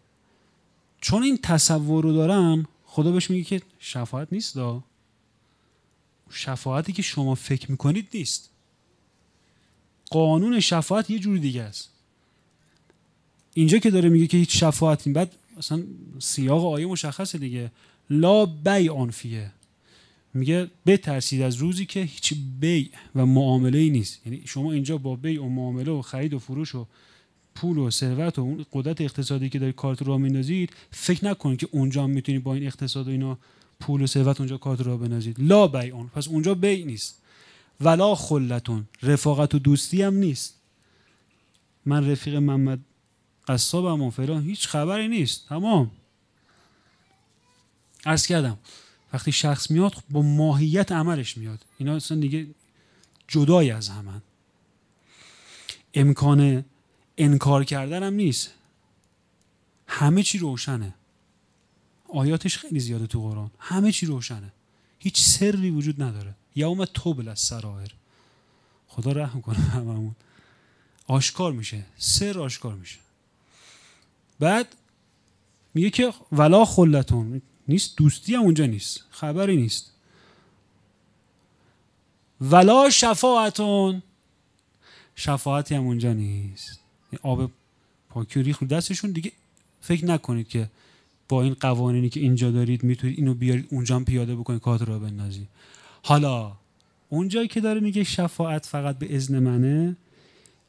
چون 1.02 1.24
این 1.24 1.38
تصور 1.38 2.04
رو 2.04 2.14
دارن 2.14 2.66
خدا 2.86 3.12
بهش 3.12 3.30
میگه 3.30 3.44
که 3.44 3.62
شفاعت 3.80 4.28
نیست 4.32 4.56
دا. 4.56 4.84
شفاعتی 6.30 6.94
که 6.94 7.02
شما 7.02 7.36
فکر 7.36 7.72
می‌کنید 7.72 8.08
نیست. 8.14 8.50
قانون 10.10 10.60
شفاعت 10.60 11.10
یه 11.10 11.20
جوری 11.20 11.40
دیگه 11.40 11.62
است. 11.62 11.90
اینجا 13.54 13.78
که 13.78 13.92
داره 13.92 14.10
میگه 14.10 14.28
که 14.28 14.38
هیچ 14.38 14.60
شفاعتی 14.60 15.12
بعد 15.12 15.36
مثلا 15.58 15.84
سیاق 16.20 16.66
آیه 16.66 16.86
مشخصه 16.86 17.38
دیگه. 17.38 17.72
لا 18.10 18.46
بی 18.46 18.90
آنفیه 18.90 19.52
میگه 20.34 20.70
بترسید 20.86 21.42
از 21.42 21.56
روزی 21.56 21.86
که 21.86 22.00
هیچ 22.00 22.34
بی 22.60 22.92
و 23.16 23.26
معامله 23.26 23.80
ای 23.80 23.90
نیست. 23.90 24.28
یعنی 24.28 24.42
شما 24.46 24.72
اینجا 24.72 24.98
با 24.98 25.16
بی 25.16 25.38
و 25.38 25.46
معامله 25.46 25.92
و 25.92 26.02
خرید 26.02 26.34
و 26.34 26.40
فروش 26.40 26.76
و 26.76 26.86
پول 27.56 27.78
و 27.78 27.90
ثروت 27.90 28.40
و 28.40 28.42
اون 28.42 28.66
قدرت 28.74 29.02
اقتصادی 29.02 29.50
که 29.50 29.60
دارید 29.60 29.76
کارت 29.76 30.02
رو 30.02 30.18
میندازید 30.18 30.74
فکر 30.92 31.26
نکنید 31.26 31.60
که 31.60 31.68
اونجا 31.72 32.04
هم 32.04 32.10
می‌تونید 32.10 32.44
با 32.44 32.54
این 32.54 32.68
اقتصاد 32.68 33.08
و 33.08 33.12
اینا 33.12 33.38
پول 33.80 34.02
و 34.02 34.08
ثروت 34.08 34.40
اونجا 34.40 34.58
کارت 34.58 34.82
رو 34.82 34.98
بندازید. 34.98 35.36
لا 35.40 35.68
بی 35.68 35.90
اون. 35.90 36.08
پس 36.08 36.28
اونجا 36.28 36.54
بی 36.54 36.86
نیست. 36.86 37.22
ولا 37.82 38.16
خلتون. 38.16 38.88
رفاقت 39.04 39.56
و 39.56 39.60
دوستی 39.60 40.02
هم 40.02 40.14
نیست. 40.14 40.62
من 41.86 42.12
رفیق 42.12 42.36
محمد 42.36 42.80
قصابم 43.48 44.02
و 44.02 44.10
فلان. 44.10 44.44
هیچ 44.44 44.68
خبری 44.68 45.08
نیست. 45.08 45.48
تمام. 45.50 45.92
عرض 48.06 48.28
کردم 48.28 48.58
وقتی 49.14 49.32
شخص 49.32 49.72
میاد 49.72 49.94
با 50.10 50.22
ماهیت 50.22 50.92
عملش 50.92 51.38
میاد. 51.38 51.66
اینا 51.78 51.96
اصلا 51.96 52.20
دیگه 52.20 52.48
جدای 53.28 53.72
از 53.72 53.90
همن. 53.90 54.22
امکان 55.94 56.66
انکار 57.18 57.64
کردن 57.64 58.04
هم 58.04 58.14
نیست. 58.14 58.52
همه 59.88 60.24
چی 60.24 60.38
روشنه. 60.38 60.94
آیاتش 62.14 62.58
خیلی 62.58 62.80
زیاده 62.80 63.08
تو 63.08 63.22
قرآن. 63.22 63.52
همه 63.60 63.92
چی 63.92 64.06
روشنه. 64.06 64.54
هیچ 65.00 65.22
سری 65.22 65.72
وجود 65.72 66.02
نداره. 66.04 66.34
یوم 66.56 66.86
توبل 66.86 67.28
از 67.28 67.40
سرایر 67.40 67.96
خدا 68.88 69.12
رحم 69.12 69.42
کنه 69.42 69.58
هممون. 69.60 70.16
آشکار 71.08 71.52
میشه. 71.52 71.86
سر 71.98 72.40
آشکار 72.40 72.74
میشه. 72.74 73.00
بعد 74.40 74.76
میگه 75.74 75.90
که 75.90 76.14
ولا 76.32 76.66
خلتون. 76.66 77.42
نیست. 77.68 77.98
دوستی 77.98 78.36
هم 78.36 78.42
اونجا 78.42 78.66
نیست. 78.66 79.06
خبری 79.10 79.58
نیست. 79.58 79.92
ولا 82.42 82.90
شفاعتون. 82.90 84.04
شفاعتی 85.16 85.76
هم 85.76 85.84
اونجا 85.84 86.14
نیست. 86.14 86.81
آب 87.22 87.52
پاکی 88.10 88.44
ریخ 88.44 88.60
رو 88.60 88.68
دستشون. 88.68 89.12
دیگه 89.12 89.32
فکر 89.82 90.06
نکنید 90.06 90.48
که 90.48 90.70
با 91.30 91.44
این 91.44 91.54
قوانینی 91.60 92.10
که 92.10 92.20
اینجا 92.20 92.52
دارید 92.52 92.84
می‌تونید 92.84 93.18
اینو 93.20 93.34
بیارید 93.34 93.68
اونجا 93.70 93.96
هم 93.96 94.06
پیاده 94.06 94.36
بکنید 94.36 94.62
کارت 94.62 94.82
رو 94.82 95.00
بندازید. 95.00 95.48
حالا 96.04 96.52
اونجایی 97.10 97.48
که 97.48 97.62
داره 97.62 97.80
میگه 97.80 98.04
شفاعت 98.04 98.66
فقط 98.66 98.98
به 98.98 99.16
اذن 99.16 99.40
منه 99.40 99.96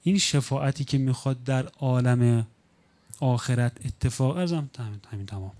این 0.03 0.19
شفاعتی 0.19 0.85
که 0.85 0.99
می‌خواد 0.99 1.45
در 1.45 1.67
عالم 1.67 2.47
آخرت 3.21 3.73
اتفاق 3.85 4.37
ازم 4.37 4.71
همین 5.11 5.27
تمام. 5.27 5.53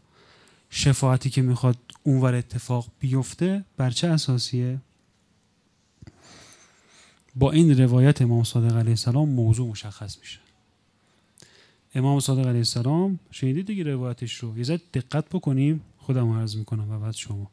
شفاعتی 0.71 1.31
که 1.31 1.43
می‌خواد 1.43 1.77
اونور 2.03 2.35
اتفاق 2.35 2.87
بیفته 3.01 3.65
بر 3.77 3.91
چه 3.91 4.09
اساسیه؟ 4.09 4.79
با 7.35 7.53
این 7.53 7.79
روایت 7.79 8.23
امام 8.23 8.45
صادق 8.45 8.77
علیه 8.77 8.91
السلام 8.91 9.29
موضوع 9.29 9.69
مشخص 9.69 10.19
میشه. 10.19 10.39
امام 11.95 12.21
صادق 12.21 12.47
علیه 12.47 12.59
السلام 12.59 13.19
شنیدید 13.31 13.67
دیگه 13.67 13.83
روایتش 13.85 14.35
رو؟ 14.35 14.59
یه 14.59 14.65
دقت 14.65 15.29
بکنیم. 15.29 15.83
خودم 15.99 16.31
عرض 16.31 16.57
می‌کنم 16.57 16.91
و 16.91 16.99
بعد 16.99 17.15
شما. 17.15 17.51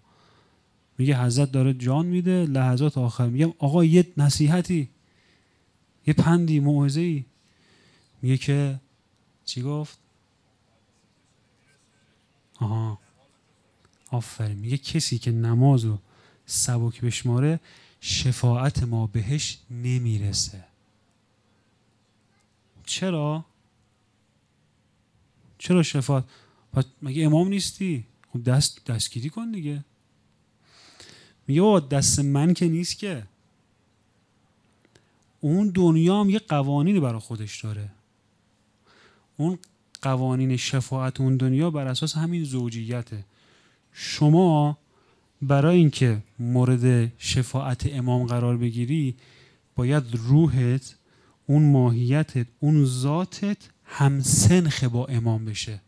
میگه 0.98 1.22
حضرت 1.22 1.52
داره 1.52 1.74
جان 1.74 2.06
میده 2.06 2.46
لحظات 2.46 2.98
آخر 2.98 3.28
میگم 3.30 3.54
آقا 3.58 3.86
یه 3.86 4.08
نصیحتی 4.18 4.90
یه 6.08 6.14
پندی 6.14 6.60
موعظه 6.60 7.02
ای 7.02 7.26
میگه 8.22 8.38
که 8.38 8.80
چی 9.46 9.62
گفت؟ 9.62 9.98
آها. 12.60 13.00
آفرین. 14.12 14.58
میگه 14.58 14.78
کسی 14.78 15.18
که 15.18 15.32
نماز 15.32 15.86
و 15.86 15.98
سبک 16.46 17.02
بشماره 17.02 17.60
شفاعت 18.02 18.84
ما 18.84 19.08
بهش 19.08 19.58
نمی‌رسه. 19.72 20.64
چرا؟ 22.86 23.46
چرا 25.60 25.84
شفاعت؟ 25.84 26.24
مگه 27.02 27.26
امام 27.26 27.48
نیستی؟ 27.48 28.06
خب 28.34 28.44
دست 28.44 28.86
دستگیری 28.86 29.30
کن 29.30 29.52
دیگه. 29.52 29.84
میگه 31.48 31.82
دست 31.92 32.20
من 32.20 32.54
که 32.54 32.68
نیست 32.68 33.00
که. 33.00 33.24
اون 35.40 35.70
دنیا 35.70 36.22
هم 36.22 36.30
یه 36.30 36.40
قوانینی 36.40 37.00
برای 37.00 37.20
خودش 37.20 37.64
داره. 37.64 37.90
اون 39.38 39.60
قوانین 40.02 40.58
شفاعت 40.58 41.22
اون 41.22 41.38
دنیا 41.38 41.70
بر 41.70 41.88
اساس 41.88 42.18
همین 42.18 42.44
زوجیته. 42.44 43.26
شما 43.94 44.78
برای 45.42 45.78
اینکه 45.78 46.24
مورد 46.40 47.12
شفاعت 47.18 47.94
امام 47.94 48.26
قرار 48.26 48.58
بگیری 48.58 49.16
باید 49.76 50.04
روحت 50.16 50.96
اون 51.48 51.72
ماهیتت 51.72 52.48
اون 52.60 52.86
ذاتت 52.86 53.58
همسنخ 53.92 54.84
با 54.84 55.06
امام 55.06 55.46
بشه. 55.46 55.82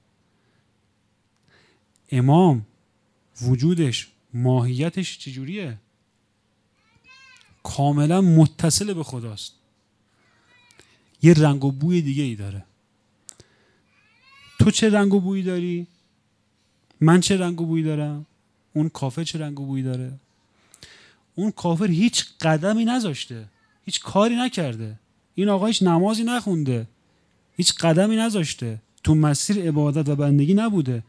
امام 2.12 2.66
وجودش 3.42 4.08
ماهیتش 4.34 5.18
چجوریه؟ 5.18 5.78
کاملا 7.64 8.22
متصل 8.22 8.94
به 8.94 9.04
خداست. 9.04 9.54
یه 11.22 11.34
رنگ 11.34 11.66
و 11.66 11.72
بوی 11.72 12.02
دیگه 12.02 12.24
ای 12.24 12.36
داره. 12.36 12.66
تو 14.60 14.72
چه 14.72 14.90
رنگ 14.90 15.14
و 15.14 15.20
بویی 15.20 15.44
داری؟ 15.44 15.88
من 17.02 17.20
چه 17.20 17.38
رنگ 17.38 17.62
و 17.62 17.66
بویی 17.66 17.84
دارم؟ 17.84 18.26
اون 18.74 18.90
کافر 18.90 19.24
چه 19.24 19.40
رنگ 19.40 19.60
و 19.60 19.66
بویی 19.66 19.84
داره؟ 19.84 20.12
اون 21.36 21.52
کافر 21.52 21.88
هیچ 21.88 22.26
قدمی 22.42 22.86
نذاشته. 22.86 23.46
هیچ 23.86 24.00
کاری 24.02 24.36
نکرده. 24.36 25.00
این 25.36 25.50
آقا 25.50 25.66
هیچ 25.66 25.84
نمازی 25.84 26.24
نخونده. 26.24 26.88
هیچ 27.62 27.74
قدمی 27.76 28.16
نذاشته. 28.16 28.70
تو 29.04 29.16
مسیر 29.16 29.58
عبادت 29.68 30.10
و 30.10 30.16
بندگی 30.16 30.54
نبوده. 30.54 31.04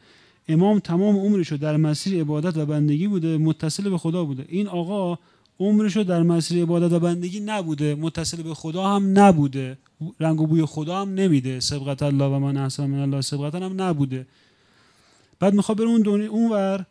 امام 0.49 0.79
تمام 0.79 1.17
عمرشو 1.17 1.57
در 1.57 1.77
مسیر 1.77 2.21
عبادت 2.21 2.57
و 2.57 2.67
بندگی 2.67 3.07
بوده 3.07 3.39
متصل 3.39 3.91
به 3.91 3.99
خدا 3.99 4.25
بوده. 4.25 4.45
این 4.49 4.69
آقا 4.69 5.19
عمرشو 5.61 6.03
در 6.03 6.23
مسیر 6.23 6.63
عبادت 6.63 6.93
و 6.93 7.01
بندگی 7.01 7.41
نبوده 7.41 7.95
متصل 7.95 8.43
به 8.43 8.55
خدا 8.55 8.85
هم 8.95 9.19
نبوده. 9.19 9.79
رنگ 10.21 10.41
و 10.41 10.47
بوی 10.47 10.65
خدا 10.65 11.01
هم 11.01 11.15
نمیده. 11.15 11.61
سبقت 11.61 12.03
الله 12.03 12.25
و 12.25 12.39
من 12.39 12.57
احسن 12.57 12.87
من 12.87 12.99
الله 12.99 13.21
سبقت 13.21 13.55
هم 13.55 13.83
نبوده. 13.83 14.27
بعد 15.41 15.55
می‌خواد 15.55 15.79
بره 15.79 15.87
اون 15.87 16.03
دنیا 16.03 16.31
اونور 16.31 16.87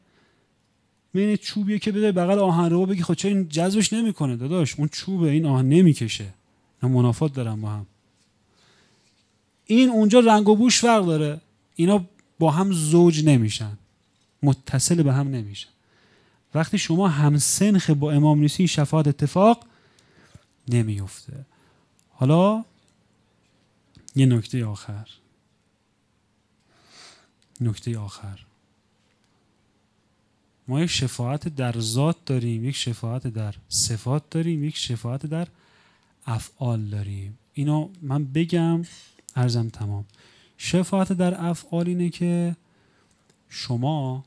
این 1.15 1.36
چوبیه 1.36 1.80
که 1.80 1.91
بده 1.91 2.12
بغل 2.12 2.39
آهن 2.39 2.69
رو 2.69 2.86
بگی. 2.86 3.02
خب 3.02 3.13
چرا 3.13 3.32
این 3.32 3.50
جذبش 3.50 3.93
نمی‌کنه 3.93 4.36
داداش؟ 4.36 4.76
اون 4.80 4.89
چوبه 4.91 5.30
این 5.30 5.45
آهن 5.45 5.69
نمی‌کشه. 5.69 6.34
من 6.82 6.91
منافات 6.91 7.34
دارم 7.34 7.62
با 7.62 7.69
هم. 7.69 7.86
این 9.73 9.89
اونجا 9.89 10.19
رنگ 10.19 10.49
و 10.49 10.55
بوش 10.55 10.81
فرق 10.81 11.05
داره. 11.05 11.41
اینا 11.75 12.05
با 12.39 12.51
هم 12.51 12.73
زوج 12.73 13.25
نمیشن. 13.25 13.77
متصل 14.43 15.03
به 15.03 15.13
هم 15.13 15.27
نمیشن. 15.27 15.69
وقتی 16.55 16.77
شما 16.77 17.07
هم 17.07 17.38
سنخ 17.38 17.89
با 17.89 18.12
امام 18.12 18.39
نیستی 18.39 18.67
شفاعت 18.67 19.07
اتفاق 19.07 19.65
نمیفته. 20.67 21.45
حالا 22.10 22.65
یه 24.15 24.25
نکته 24.25 24.65
آخر. 24.65 25.07
نکته 27.62 27.97
آخر. 27.97 28.39
ما 30.67 30.81
یک 30.81 30.89
شفاعت 30.89 31.47
در 31.47 31.79
ذات 31.79 32.17
داریم 32.25 32.65
یک 32.65 32.75
شفاعت 32.75 33.27
در 33.27 33.55
صفات 33.69 34.23
داریم 34.29 34.63
یک 34.63 34.77
شفاعت 34.77 35.25
در 35.25 35.47
افعال 36.25 36.81
داریم. 36.86 37.38
اینو 37.53 37.89
من 38.01 38.25
بگم 38.25 38.81
ارزم 39.36 39.70
تمام. 39.70 40.06
شفاعت 40.58 41.13
در 41.13 41.46
افعال 41.46 41.88
اینه 41.88 42.10
که 42.10 42.56
شما 43.50 44.26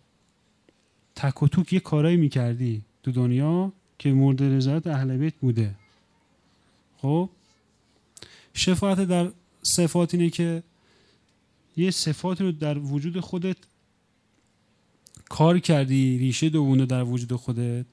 تک 1.16 1.42
و 1.42 1.48
توک 1.48 1.72
یه 1.72 1.80
کارایی 1.80 2.16
می‌کردی 2.16 2.82
تو 3.02 3.12
دنیا 3.12 3.72
که 3.98 4.12
مورد 4.12 4.42
رضایت 4.42 4.86
اهل 4.86 5.16
بیت 5.16 5.34
بوده. 5.34 5.74
خب؟ 6.96 7.30
شفاعت 8.54 9.00
در 9.00 9.30
صفات 9.62 10.14
اینه 10.14 10.30
که 10.30 10.62
یه 11.76 11.90
صفاتی 11.90 12.44
رو 12.44 12.52
در 12.52 12.78
وجود 12.78 13.20
خودت 13.20 13.56
کار 15.28 15.58
کردی 15.58 16.18
ریشه 16.18 16.48
دوونه 16.48 16.86
در 16.86 17.04
وجود 17.04 17.32
خودت 17.32 17.86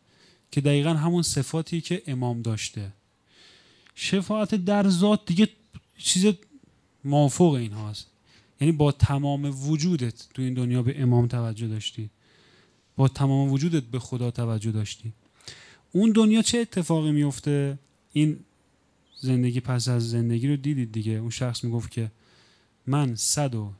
که 0.51 0.61
دقیقا 0.61 0.93
همون 0.93 1.23
صفاتی 1.23 1.81
که 1.81 2.03
امام 2.07 2.41
داشته. 2.41 2.93
شفاعت 3.95 4.55
در 4.55 4.89
ذات 4.89 5.25
دیگه 5.25 5.49
چیز 5.97 6.33
مافوق 7.03 7.53
این 7.53 7.71
هاست. 7.71 8.07
یعنی 8.61 8.71
با 8.71 8.91
تمام 8.91 9.69
وجودت 9.69 10.27
تو 10.33 10.41
این 10.41 10.53
دنیا 10.53 10.83
به 10.83 11.01
امام 11.01 11.27
توجه 11.27 11.67
داشتی. 11.67 12.09
با 12.95 13.07
تمام 13.07 13.51
وجودت 13.51 13.83
به 13.83 13.99
خدا 13.99 14.31
توجه 14.31 14.71
داشتی. 14.71 15.13
اون 15.91 16.11
دنیا 16.11 16.41
چه 16.41 16.57
اتفاقی 16.57 17.11
میفته 17.11 17.79
این 18.13 18.39
زندگی 19.19 19.59
پس 19.59 19.87
از 19.87 20.09
زندگی 20.09 20.47
رو 20.47 20.55
دیدید 20.55 20.91
دیگه. 20.91 21.11
اون 21.11 21.29
شخص 21.29 21.63
می‌گفت 21.63 21.91
که 21.91 22.11
من 22.87 23.15
صد 23.15 23.55
و 23.55 23.71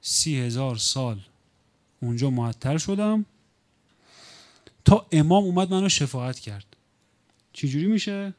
سی 0.00 0.40
هزار 0.40 0.76
سال 0.76 1.20
اونجا 2.00 2.30
معطل 2.30 2.76
شدم 2.76 3.24
تا 4.84 5.06
امام 5.12 5.44
اومد 5.44 5.70
منو 5.70 5.88
شفاعت 5.88 6.38
کرد. 6.38 6.76
چجوری 7.52 7.86
میشه؟ 7.86 8.34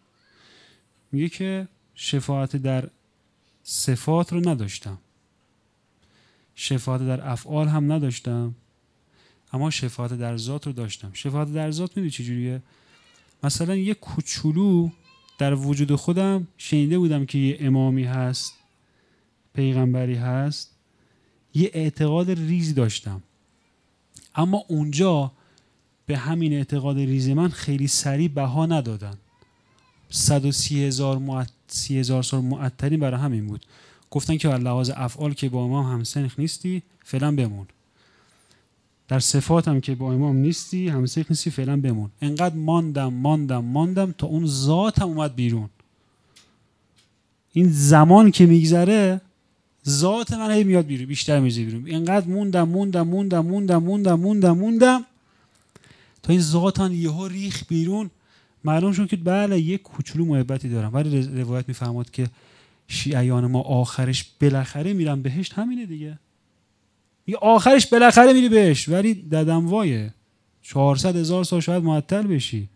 میگه 1.12 1.30
که 1.30 1.68
شفاعت 1.96 2.56
در 2.56 2.90
صفات 3.70 4.34
رو 4.34 4.50
نداشتم. 4.50 4.98
شفاعت 6.56 7.02
در 7.02 7.30
افعال 7.30 7.68
هم 7.68 7.92
نداشتم. 7.92 8.56
اما 9.54 9.70
شفاعت 9.70 10.14
در 10.14 10.38
ذات 10.38 10.68
رو 10.68 10.74
داشتم. 10.74 11.10
شفاعت 11.14 11.54
در 11.54 11.72
ذات 11.72 11.90
می‌دونی 11.90 12.10
چجوریه 12.10 12.62
مثلا 13.44 13.76
یه 13.76 13.94
کوچولو 13.94 14.90
در 15.38 15.54
وجود 15.54 15.96
خودم 15.96 16.48
شنیده 16.58 16.98
بودم 16.98 17.26
که 17.26 17.38
یه 17.38 17.58
امامی 17.60 18.04
هست 18.04 18.54
پیغمبری 19.54 20.16
هست 20.16 20.72
یه 21.54 21.72
اعتقاد 21.74 22.32
ریزی 22.32 22.74
داشتم. 22.74 23.24
اما 24.36 24.64
اونجا 24.68 25.32
به 26.06 26.18
همین 26.18 26.54
اعتقاد 26.54 26.98
ریز 26.98 27.30
من 27.30 27.50
خیلی 27.50 27.88
سریع 27.88 28.28
بها 28.28 28.66
ندادن. 28.66 29.18
130 30.10 30.84
هزار 30.84 31.18
معت... 31.68 31.92
هزار 31.92 32.24
سال 32.24 32.42
معطلی 32.42 32.98
برای 32.98 33.20
همین 33.20 33.48
بود. 33.48 33.66
گفتن 34.12 34.38
که 34.38 34.48
لحاظ 34.50 34.92
افعال 34.96 35.34
که 35.34 35.50
با 35.50 35.64
امام 35.64 35.86
همسنخ 35.86 36.40
نیستی 36.40 36.84
فعلا 37.04 37.32
بمون. 37.36 37.68
در 39.08 39.20
صفات 39.20 39.68
هم 39.68 39.82
که 39.82 39.96
با 39.96 40.14
امام 40.14 40.36
نیستی 40.36 40.88
همسنخ 40.88 41.26
نیستی 41.30 41.50
فعلا 41.50 41.78
بمون. 41.78 42.10
انقدر 42.22 42.56
ماندم 42.56 43.14
ماندم 43.14 43.66
ماندم 43.66 44.14
تا 44.18 44.28
اون 44.28 44.48
ذات 44.48 45.00
هم 45.02 45.08
اومد 45.08 45.36
بیرون. 45.36 45.70
این 47.54 47.70
زمان 47.72 48.32
که 48.32 48.46
میگذره 48.46 49.22
ذات 49.88 50.34
من 50.34 50.52
هی 50.52 50.64
میاد 50.64 50.86
بیرون 50.86 51.06
بیشتر 51.06 51.40
میزه 51.40 51.64
بیرون. 51.64 51.88
اینقدر 51.88 52.28
موندم 52.28 52.68
موندم 52.68 53.08
موندم 53.08 53.46
موندم 53.46 53.84
موندم 53.84 54.20
موندم 54.20 54.58
موندم 54.58 55.06
تا 56.24 56.34
این 56.34 56.42
ذاتان 56.42 56.94
یهو 56.94 57.28
ریخ 57.28 57.64
بیرون. 57.68 58.10
معلوم 58.68 58.94
شد 58.94 59.08
که 59.08 59.16
بله 59.16 59.60
یک 59.60 59.82
کوچولو 59.82 60.26
محبتی 60.26 60.70
دارم. 60.70 60.94
ولی 60.94 61.22
روایت 61.22 61.68
می‌فهمد 61.68 62.12
که 62.12 62.28
شیعیان 62.88 63.46
ما 63.46 63.62
آخرش 63.62 64.26
بالاخره 64.42 64.94
میرن 64.94 65.22
بهشت. 65.22 65.54
همینه 65.54 65.86
دیگه. 65.86 66.20
یه 67.28 67.38
آخرش 67.38 67.88
بالاخره 67.88 68.34
میری 68.34 68.50
بهشت. 68.50 68.90
ولی 68.90 69.14
ددم 69.14 69.68
وایه. 69.68 70.14
400 70.62 71.16
هزار 71.16 71.44
سال 71.44 71.60
شاید 71.60 71.84
معطل 71.84 72.28
بشی. 72.28 72.70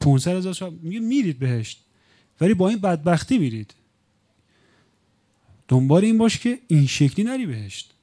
500 0.00 0.36
هزار 0.36 0.52
سال 0.52 0.74
میگه 0.82 1.00
میرید 1.00 1.38
بهشت. 1.38 1.80
ولی 2.40 2.54
با 2.54 2.68
این 2.68 2.78
بدبختی 2.78 3.38
میرید. 3.38 3.74
دنبال 5.68 6.04
این 6.04 6.18
باش 6.18 6.38
که 6.38 6.58
این 6.68 6.86
شکلی 6.86 7.24
نری 7.24 7.46
بهشت. 7.46 7.94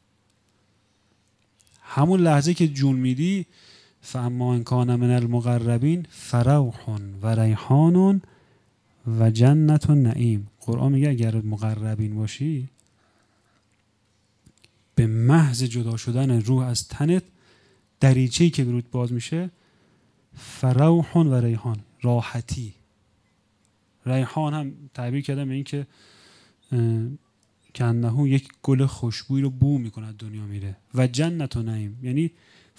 همون 1.81 2.19
لحظه 2.19 2.53
که 2.53 2.67
جون 2.67 2.95
میدی 2.95 3.45
فاما 4.01 4.53
ان 4.53 4.63
کان 4.63 4.95
من 4.95 5.11
المقربین 5.11 6.05
فروح 6.09 6.99
و 7.21 7.27
ریحان 7.27 8.21
و 9.19 9.31
جنت 9.31 9.89
و 9.89 9.95
نعیم 9.95 10.47
قرآن 10.61 10.91
میگه 10.91 11.09
اگر 11.09 11.35
مقربین 11.35 12.15
باشی 12.15 12.69
به 14.95 15.07
محض 15.07 15.63
جدا 15.63 15.97
شدن 15.97 16.41
روح 16.41 16.65
از 16.65 16.87
تنت 16.87 17.23
دریچه‌ای 17.99 18.49
که 18.49 18.63
برود 18.65 18.91
باز 18.91 19.13
میشه 19.13 19.49
فروح 20.35 21.13
و 21.13 21.35
ریحان 21.35 21.79
راحتی. 22.01 22.73
ریحان 24.05 24.53
هم 24.53 24.73
تعبیر 24.93 25.21
کردم 25.21 25.47
به 25.47 25.53
این 25.53 25.63
که 25.63 25.87
یک 28.27 28.49
گل 28.63 28.85
خوشبوی 28.85 29.41
رو 29.41 29.49
بو 29.49 29.77
می‌کنه 29.77 30.13
دنیا 30.13 30.45
میره. 30.45 30.75
و 30.93 31.07
جنت 31.07 31.57
و 31.57 31.63
نعیم 31.63 31.99
یعنی 32.03 32.31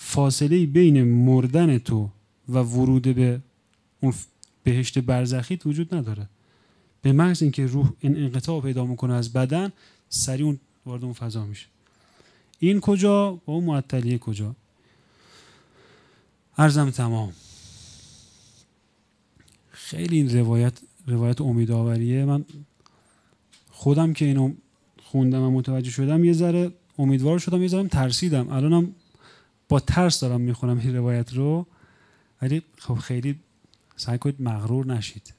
فاصله 0.05 0.67
بین 0.67 1.03
مردن 1.03 1.79
تو 1.79 2.09
و 2.49 2.59
ورود 2.59 3.03
به 3.03 3.41
اون 4.01 4.15
بهشت 4.65 4.99
برزخیت 4.99 5.67
وجود 5.67 5.95
نداره. 5.95 6.29
به 7.03 7.12
محض 7.12 7.43
اینکه 7.43 7.67
روح 7.67 7.93
این 8.01 8.17
انقطاع 8.17 8.61
پیدا 8.61 8.87
می‌کنه 8.87 9.15
از 9.15 9.33
بدن 9.33 9.73
سریع 10.09 10.47
اون 10.47 10.61
وارد 10.87 11.05
اون 11.05 11.12
فضا 11.12 11.47
میشه. 11.47 11.67
این 12.59 12.81
کجا؟ 12.81 13.35
و 13.35 13.51
اون 13.51 13.65
معطلیه 13.65 14.19
کجا؟ 14.19 14.57
ارزم 16.59 16.91
تمام. 16.91 17.33
خیلی 19.71 20.17
این 20.17 20.38
روایت 20.38 20.73
روایت 21.07 21.41
امیدآوریه 21.41 22.25
من 22.25 22.45
خودم 23.71 24.12
که 24.12 24.25
اینو 24.25 24.53
خوندم 25.03 25.43
و 25.43 25.51
متوجه 25.51 25.91
شدم 25.91 26.25
یه 26.25 26.33
ذره 26.33 26.73
امیدوار 26.99 27.38
شدم 27.38 27.62
یه 27.62 27.69
ذره 27.69 27.88
ترسیدم. 27.88 28.49
الانم 28.49 28.95
با 29.72 29.80
ترس 29.80 30.20
دارم 30.20 30.40
می‌خونم 30.40 30.78
این 30.78 30.96
روایت 30.96 31.32
رو 31.32 31.66
ولی 32.42 32.62
خب 32.78 32.94
خیلی 32.94 33.40
سعی 33.96 34.18
کنید 34.18 34.42
مغرور 34.42 34.87
نشید. 34.87 35.35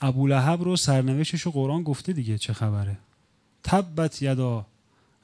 ابو 0.00 0.26
لهب 0.26 0.62
رو 0.62 0.76
سرنوشتش 0.76 1.40
رو 1.40 1.50
قرآن 1.50 1.82
گفته 1.82 2.12
دیگه 2.12 2.38
چه 2.38 2.52
خبره. 2.52 2.98
تبت 3.64 4.22
یدا 4.22 4.66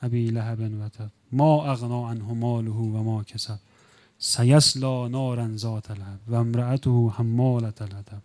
ابی 0.02 0.30
لهب 0.30 0.60
و 0.60 1.08
ما 1.32 1.72
اغنا 1.72 2.10
عنه 2.10 2.32
ماله 2.32 2.70
و 2.70 3.02
ما 3.02 3.24
کسب. 3.24 3.58
سیسلا 4.18 5.08
نارا 5.08 5.56
ذات 5.56 5.90
لهب 5.90 6.20
و 6.28 6.34
امرأته 6.34 7.08
حمالت 7.08 7.82
الحطب 7.82 8.22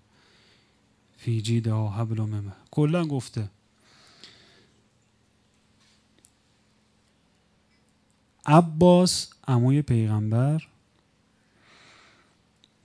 فی 1.18 1.42
جیدها 1.42 1.90
حبل 1.90 2.22
ممه. 2.22 2.52
کلا 2.72 3.06
گفته 3.06 3.50
عباس 8.48 9.30
عموی 9.48 9.82
پیغمبر 9.82 10.68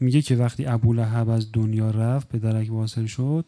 میگه 0.00 0.22
که 0.22 0.36
وقتی 0.36 0.66
ابو 0.66 0.92
لهب 0.92 1.28
از 1.28 1.52
دنیا 1.52 1.90
رفت 1.90 2.28
به 2.28 2.38
درک 2.38 2.72
واصل 2.72 3.06
شد 3.06 3.44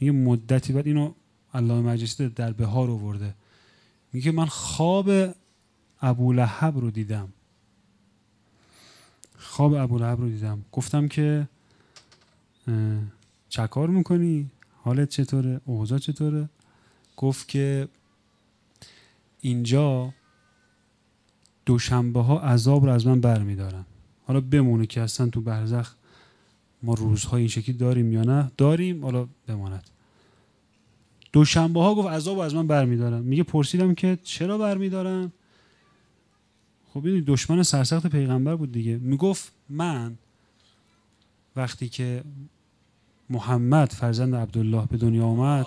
میگه 0.00 0.12
مدتی 0.12 0.72
بعد 0.72 0.86
اینو 0.86 1.12
الله 1.54 1.74
مجلسی 1.74 2.28
در 2.28 2.52
بهار 2.52 2.90
آورده. 2.90 3.34
میگه 4.12 4.30
من 4.32 4.46
خواب 4.46 5.10
ابو 6.02 6.32
لهب 6.32 6.78
رو 6.78 6.90
دیدم. 6.90 7.28
خواب 9.38 9.74
ابو 9.74 9.98
لهب 9.98 10.20
رو 10.20 10.28
دیدم. 10.28 10.64
گفتم 10.72 11.08
که 11.08 11.48
چکار 13.48 13.88
می‌کنی؟ 13.88 14.50
حالت 14.84 15.08
چطوره؟ 15.08 15.60
اوضاع 15.64 15.98
چطوره؟ 15.98 16.48
گفت 17.16 17.48
که 17.48 17.88
اینجا 19.40 20.14
دوشنبه 21.66 22.20
ها 22.20 22.40
عذاب 22.40 22.84
رو 22.84 22.92
از 22.92 23.06
من 23.06 23.20
برمیدارن. 23.20 23.84
حالا 24.26 24.40
بمونه 24.40 24.86
که 24.86 25.00
اصلا 25.00 25.28
تو 25.28 25.40
برزخ 25.40 25.94
ما 26.82 26.94
روزهای 26.94 27.40
این 27.40 27.48
شکلی 27.48 27.76
داریم 27.76 28.12
یا 28.12 28.22
نه؟ 28.22 28.50
داریم 28.56 29.04
حالا 29.04 29.28
بماند. 29.46 29.90
دوشنبه 31.32 31.80
ها 31.80 31.94
گفت 31.94 32.08
عذاب 32.08 32.38
از 32.38 32.54
من 32.54 32.66
برمیدارن. 32.66 33.20
میگه 33.20 33.42
پرسیدم 33.42 33.94
که 33.94 34.18
چرا 34.22 34.58
برمیدارن؟ 34.58 35.32
خب 36.94 37.06
این 37.06 37.24
دشمن 37.26 37.62
سرسخت 37.62 38.06
پیغمبر 38.06 38.56
بود 38.56 38.72
دیگه. 38.72 38.96
می‌گفت 38.96 39.52
من 39.68 40.18
وقتی 41.56 41.88
که 41.88 42.24
محمد 43.30 43.92
فرزند 43.92 44.34
عبدالله 44.34 44.86
به 44.86 44.96
دنیا 44.96 45.24
آمد 45.24 45.66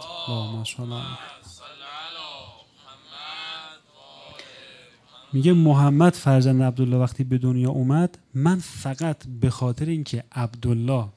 میگه 5.35 5.53
محمد 5.53 6.13
فرزند 6.13 6.61
عبدالله 6.61 6.97
وقتی 6.97 7.23
به 7.23 7.37
دنیا 7.37 7.69
اومد 7.69 8.17
من 8.33 8.59
فقط 8.59 9.27
به 9.41 9.49
خاطر 9.49 9.85
اینکه 9.85 10.23
عبدالله 10.31 11.07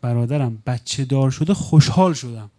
برادرم 0.00 0.62
بچه 0.66 1.04
دار 1.04 1.30
شده 1.30 1.54
خوشحال 1.54 2.14
شدم. 2.14 2.50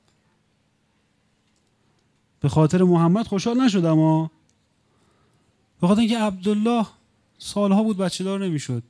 به 2.39 2.49
خاطر 2.49 2.83
محمد 2.83 3.27
خوشحال 3.27 3.61
نشدم 3.61 3.99
ها. 3.99 4.31
به 5.81 5.87
خاطر 5.87 5.99
اینکه 5.99 6.17
عبدالله 6.19 6.85
سالها 7.37 7.83
بود 7.83 7.97
بچه 7.97 8.23
دار 8.23 8.45
نمی‌شد. 8.45 8.83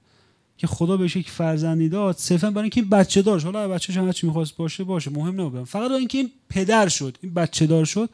که 0.58 0.68
خدا 0.68 0.98
بهش 0.98 1.16
یک 1.16 1.30
فرزندی 1.30 1.90
داد 1.90 2.18
صرفا 2.18 2.52
برای 2.52 2.62
اینکه 2.62 2.82
این 2.82 2.90
بچه 2.90 3.22
دار 3.22 3.40
شد. 3.40 3.46
حالا 3.46 3.68
بچه‌ش 3.68 3.98
هم 3.98 4.12
چی 4.12 4.28
می‌خواست 4.28 4.56
باشه 4.56 4.84
باشه 4.84 5.12
مهم 5.12 5.42
نبود. 5.42 5.64
فقط 5.64 5.92
اینکه 5.92 6.18
این 6.18 6.32
پدر 6.50 6.88
شد 6.88 7.18
این 7.22 7.34
بچه 7.34 7.68
دار 7.68 7.86
شد 7.86 8.10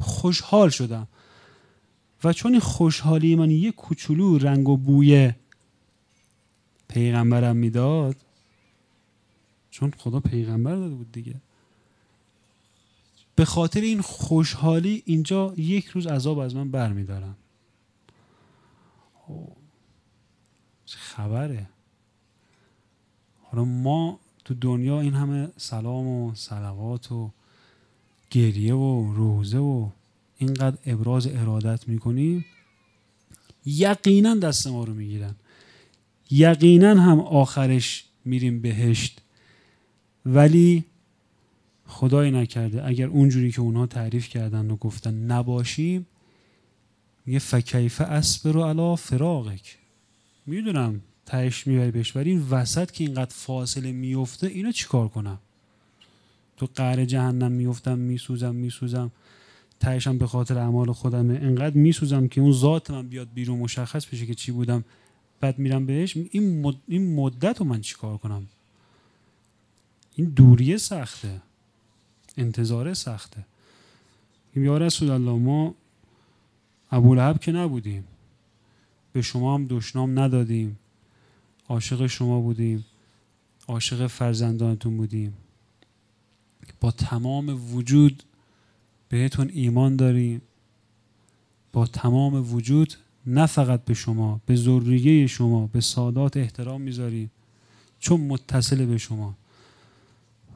خوشحال 0.00 0.68
شدم. 0.68 1.08
و 2.24 2.32
چون 2.32 2.58
خوشحالی 2.58 3.36
من 3.36 3.50
یه 3.50 3.72
کوچولو 3.72 4.38
رنگ 4.38 4.68
و 4.68 4.76
بوی 4.76 5.32
پیغمبرم 6.88 7.56
می‌داد 7.56 8.16
چون 9.70 9.92
خدا 9.98 10.20
پیغمبر 10.20 10.74
داده 10.74 10.94
بود 10.94 11.12
دیگه. 11.12 11.34
به 13.34 13.44
خاطر 13.44 13.80
این 13.80 14.00
خوشحالی 14.00 15.02
اینجا 15.06 15.54
یک 15.56 15.86
روز 15.86 16.06
عذاب 16.06 16.38
از 16.38 16.54
من 16.54 16.70
برمیدارم 16.70 17.36
خبره. 21.20 21.66
حالا 23.42 23.64
ما 23.64 24.18
تو 24.44 24.54
دنیا 24.54 25.00
این 25.00 25.14
همه 25.14 25.48
سلام 25.56 26.06
و 26.06 26.34
سلوات 26.34 27.12
و 27.12 27.30
گریه 28.30 28.74
و 28.74 29.12
روزه 29.14 29.58
و 29.58 29.88
اینقدر 30.40 30.78
ابراز 30.86 31.26
ارادت 31.26 31.88
می‌کنیم 31.88 32.44
یقینا 33.64 34.34
دست 34.34 34.66
ما 34.66 34.84
رو 34.84 34.94
می‌گیرن. 34.94 35.34
یقینا 36.30 37.02
هم 37.02 37.20
آخرش 37.20 38.04
میریم 38.24 38.60
بهشت. 38.60 39.20
ولی 40.26 40.84
خدایی 41.86 42.30
نکرده. 42.30 42.86
اگر 42.86 43.06
اونجوری 43.06 43.52
که 43.52 43.60
اونها 43.60 43.86
تعریف 43.86 44.28
کردن 44.28 44.70
و 44.70 44.76
گفتن 44.76 45.14
نباشیم 45.14 46.06
یه 47.26 47.38
فکیفه 47.38 48.04
اسب 48.04 48.48
رو 48.48 48.62
علا 48.62 48.96
فراغک 48.96 49.78
می‌دونم 50.46 51.00
تهش 51.26 51.66
می‌بری 51.66 51.90
بهش 51.90 52.16
ولی 52.16 52.36
وسط 52.50 52.90
که 52.90 53.04
اینقدر 53.04 53.34
فاصله 53.34 53.92
میفته 53.92 54.46
اینو 54.46 54.72
چیکار 54.72 55.08
کنم؟ 55.08 55.38
تو 56.56 56.68
قهر 56.74 57.04
جهنم 57.04 57.52
میفتم 57.52 57.98
میسوزم 57.98 58.54
میسوزم. 58.54 59.10
تهشم 59.80 60.18
به 60.18 60.26
خاطر 60.26 60.58
اعمال 60.58 60.92
خودمه. 60.92 61.34
انقدر 61.34 61.76
میسوزم 61.76 62.28
که 62.28 62.40
اون 62.40 62.52
ذات 62.52 62.90
من 62.90 63.08
بیاد 63.08 63.28
بیرون 63.34 63.58
مشخص 63.58 64.06
بشه 64.06 64.26
که 64.26 64.34
چی 64.34 64.52
بودم 64.52 64.84
بعد 65.40 65.58
میرم 65.58 65.86
بهش. 65.86 66.16
این, 66.16 66.62
مد... 66.62 66.76
این 66.88 67.14
مدت 67.14 67.58
رو 67.58 67.66
من 67.66 67.80
چیکار 67.80 68.16
کنم؟ 68.16 68.46
این 70.16 70.26
دوریه 70.28 70.76
سخته. 70.76 71.40
انتظار 72.36 72.94
سخته. 72.94 73.44
یا 74.56 74.78
رسول 74.78 75.10
الله 75.10 75.38
ما 75.38 75.74
ابو 76.90 77.32
که 77.32 77.52
نبودیم. 77.52 78.04
به 79.12 79.22
شما 79.22 79.54
هم 79.54 79.66
دشنام 79.66 80.18
ندادیم. 80.18 80.78
عاشق 81.68 82.06
شما 82.06 82.40
بودیم. 82.40 82.86
عاشق 83.68 84.06
فرزندانتون 84.06 84.96
بودیم. 84.96 85.36
با 86.80 86.90
تمام 86.90 87.74
وجود 87.74 88.22
بهتون 89.10 89.50
ایمان 89.52 89.96
داریم. 89.96 90.42
با 91.72 91.86
تمام 91.86 92.54
وجود 92.54 92.94
نه 93.26 93.46
فقط 93.46 93.84
به 93.84 93.94
شما 93.94 94.40
به 94.46 94.56
ذریه 94.56 95.26
شما 95.26 95.66
به 95.66 95.80
سادات 95.80 96.36
احترام 96.36 96.80
می‌ذاریم. 96.80 97.30
چون 97.98 98.20
متصل 98.20 98.86
به 98.86 98.98
شما. 98.98 99.34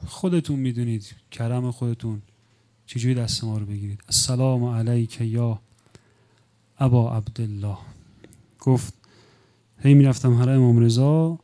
خودتون 0.07 0.59
می‌دونید 0.59 1.14
کرم 1.30 1.70
خودتون 1.70 2.22
چجوری 2.86 3.14
دست 3.14 3.44
ما 3.44 3.59
رو 3.59 3.66
بگیرید. 3.66 4.00
السلام 4.09 4.64
علیک 4.64 5.20
یا 5.20 5.61
ابا 6.78 7.16
عبدالله. 7.16 7.78
گفت 8.61 8.94
هی 9.78 9.94
می‌رفتم 9.94 10.34
حرم 10.34 10.62
امام 10.62 10.78
رضا 10.78 11.38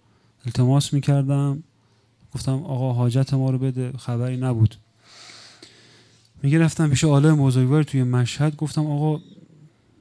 التماس 0.46 0.92
می‌کردم. 0.92 1.62
گفتم 2.34 2.52
آقا 2.52 2.92
حاجت 2.92 3.34
ما 3.34 3.50
رو 3.50 3.58
بده. 3.58 3.92
خبری 3.92 4.36
نبود. 4.36 4.76
میگه 6.42 6.58
رفتم 6.58 6.88
پیش 6.88 7.04
آله 7.04 7.34
بزرگوار 7.34 7.82
توی 7.82 8.02
مشهد 8.02 8.56
گفتم 8.56 8.86
آقا 8.86 9.20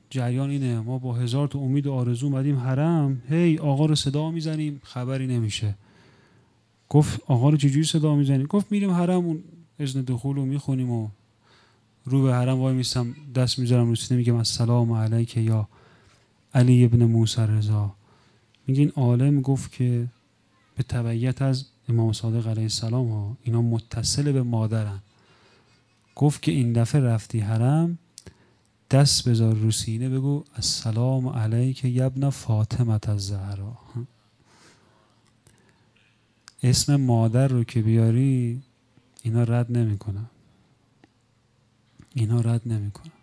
جریان 0.10 0.50
اینه 0.50 0.80
ما 0.80 0.98
با 0.98 1.14
هزار 1.14 1.48
تا 1.48 1.60
امید 1.60 1.88
و 1.88 1.94
آرزو 1.94 2.26
اومدیم 2.26 2.58
حرم 2.58 3.22
هی 3.30 3.58
آقا 3.58 3.86
رو 3.86 3.96
صدا 3.96 4.32
می‌زنیم 4.32 4.82
خبری 4.84 5.28
نمیشه. 5.28 5.76
گفت 6.90 7.22
آقا 7.28 7.50
رو 7.50 7.58
چجوری 7.58 7.84
صدا 7.84 8.16
می‌زنی؟ 8.16 8.46
گفت 8.46 8.72
میریم 8.72 8.92
حرم 8.92 9.26
اون 9.26 9.44
اذن 9.80 10.02
دخول 10.02 10.36
رو 10.36 10.46
می‌خونیم 10.46 10.92
و 10.92 11.10
رو 12.06 12.24
به 12.24 12.34
حرم 12.34 12.60
وای 12.60 12.76
میستم 12.76 13.16
دست 13.36 13.60
می‌ذارم 13.60 13.90
رو 13.90 13.96
سینه 13.96 14.18
میگم 14.18 14.36
السلام 14.36 14.92
علیک 14.92 15.38
یا 15.38 15.68
علی 16.54 16.86
ابن 16.86 17.06
موسی 17.06 17.42
رضا. 17.42 17.96
میگه 18.68 18.80
این 18.80 18.92
عالم 18.96 19.42
گفت 19.42 19.72
که 19.72 20.08
به 20.76 20.84
تبعیت 20.84 21.42
از 21.42 21.66
امام 21.90 22.14
صادق 22.14 22.48
علیه 22.48 22.64
السلام 22.64 23.10
ها 23.10 23.38
اینا 23.44 23.62
متصل 23.62 24.32
به 24.32 24.44
مادرن. 24.44 25.00
گفت 26.20 26.42
که 26.42 26.52
این 26.52 26.74
دفعه 26.74 27.02
رفتی 27.02 27.40
حرم 27.40 27.98
دست 28.92 29.30
بذار 29.30 29.56
رو 29.56 29.72
سینه 29.72 30.10
بگو 30.10 30.44
السلام 30.56 31.28
علیک 31.28 31.86
یبن 31.86 32.30
فاطمت 32.30 33.10
از 33.10 33.28
زهرا 33.28 33.78
اسم 36.64 36.96
مادر 36.96 37.48
رو 37.48 37.64
که 37.64 37.82
بیاری 37.82 38.62
اینا 39.24 39.44
رد 39.44 39.78
نمی‌کنن. 39.78 40.26
اینا 42.14 42.42
رد 42.42 42.62
نمی‌کنن. 42.66 43.19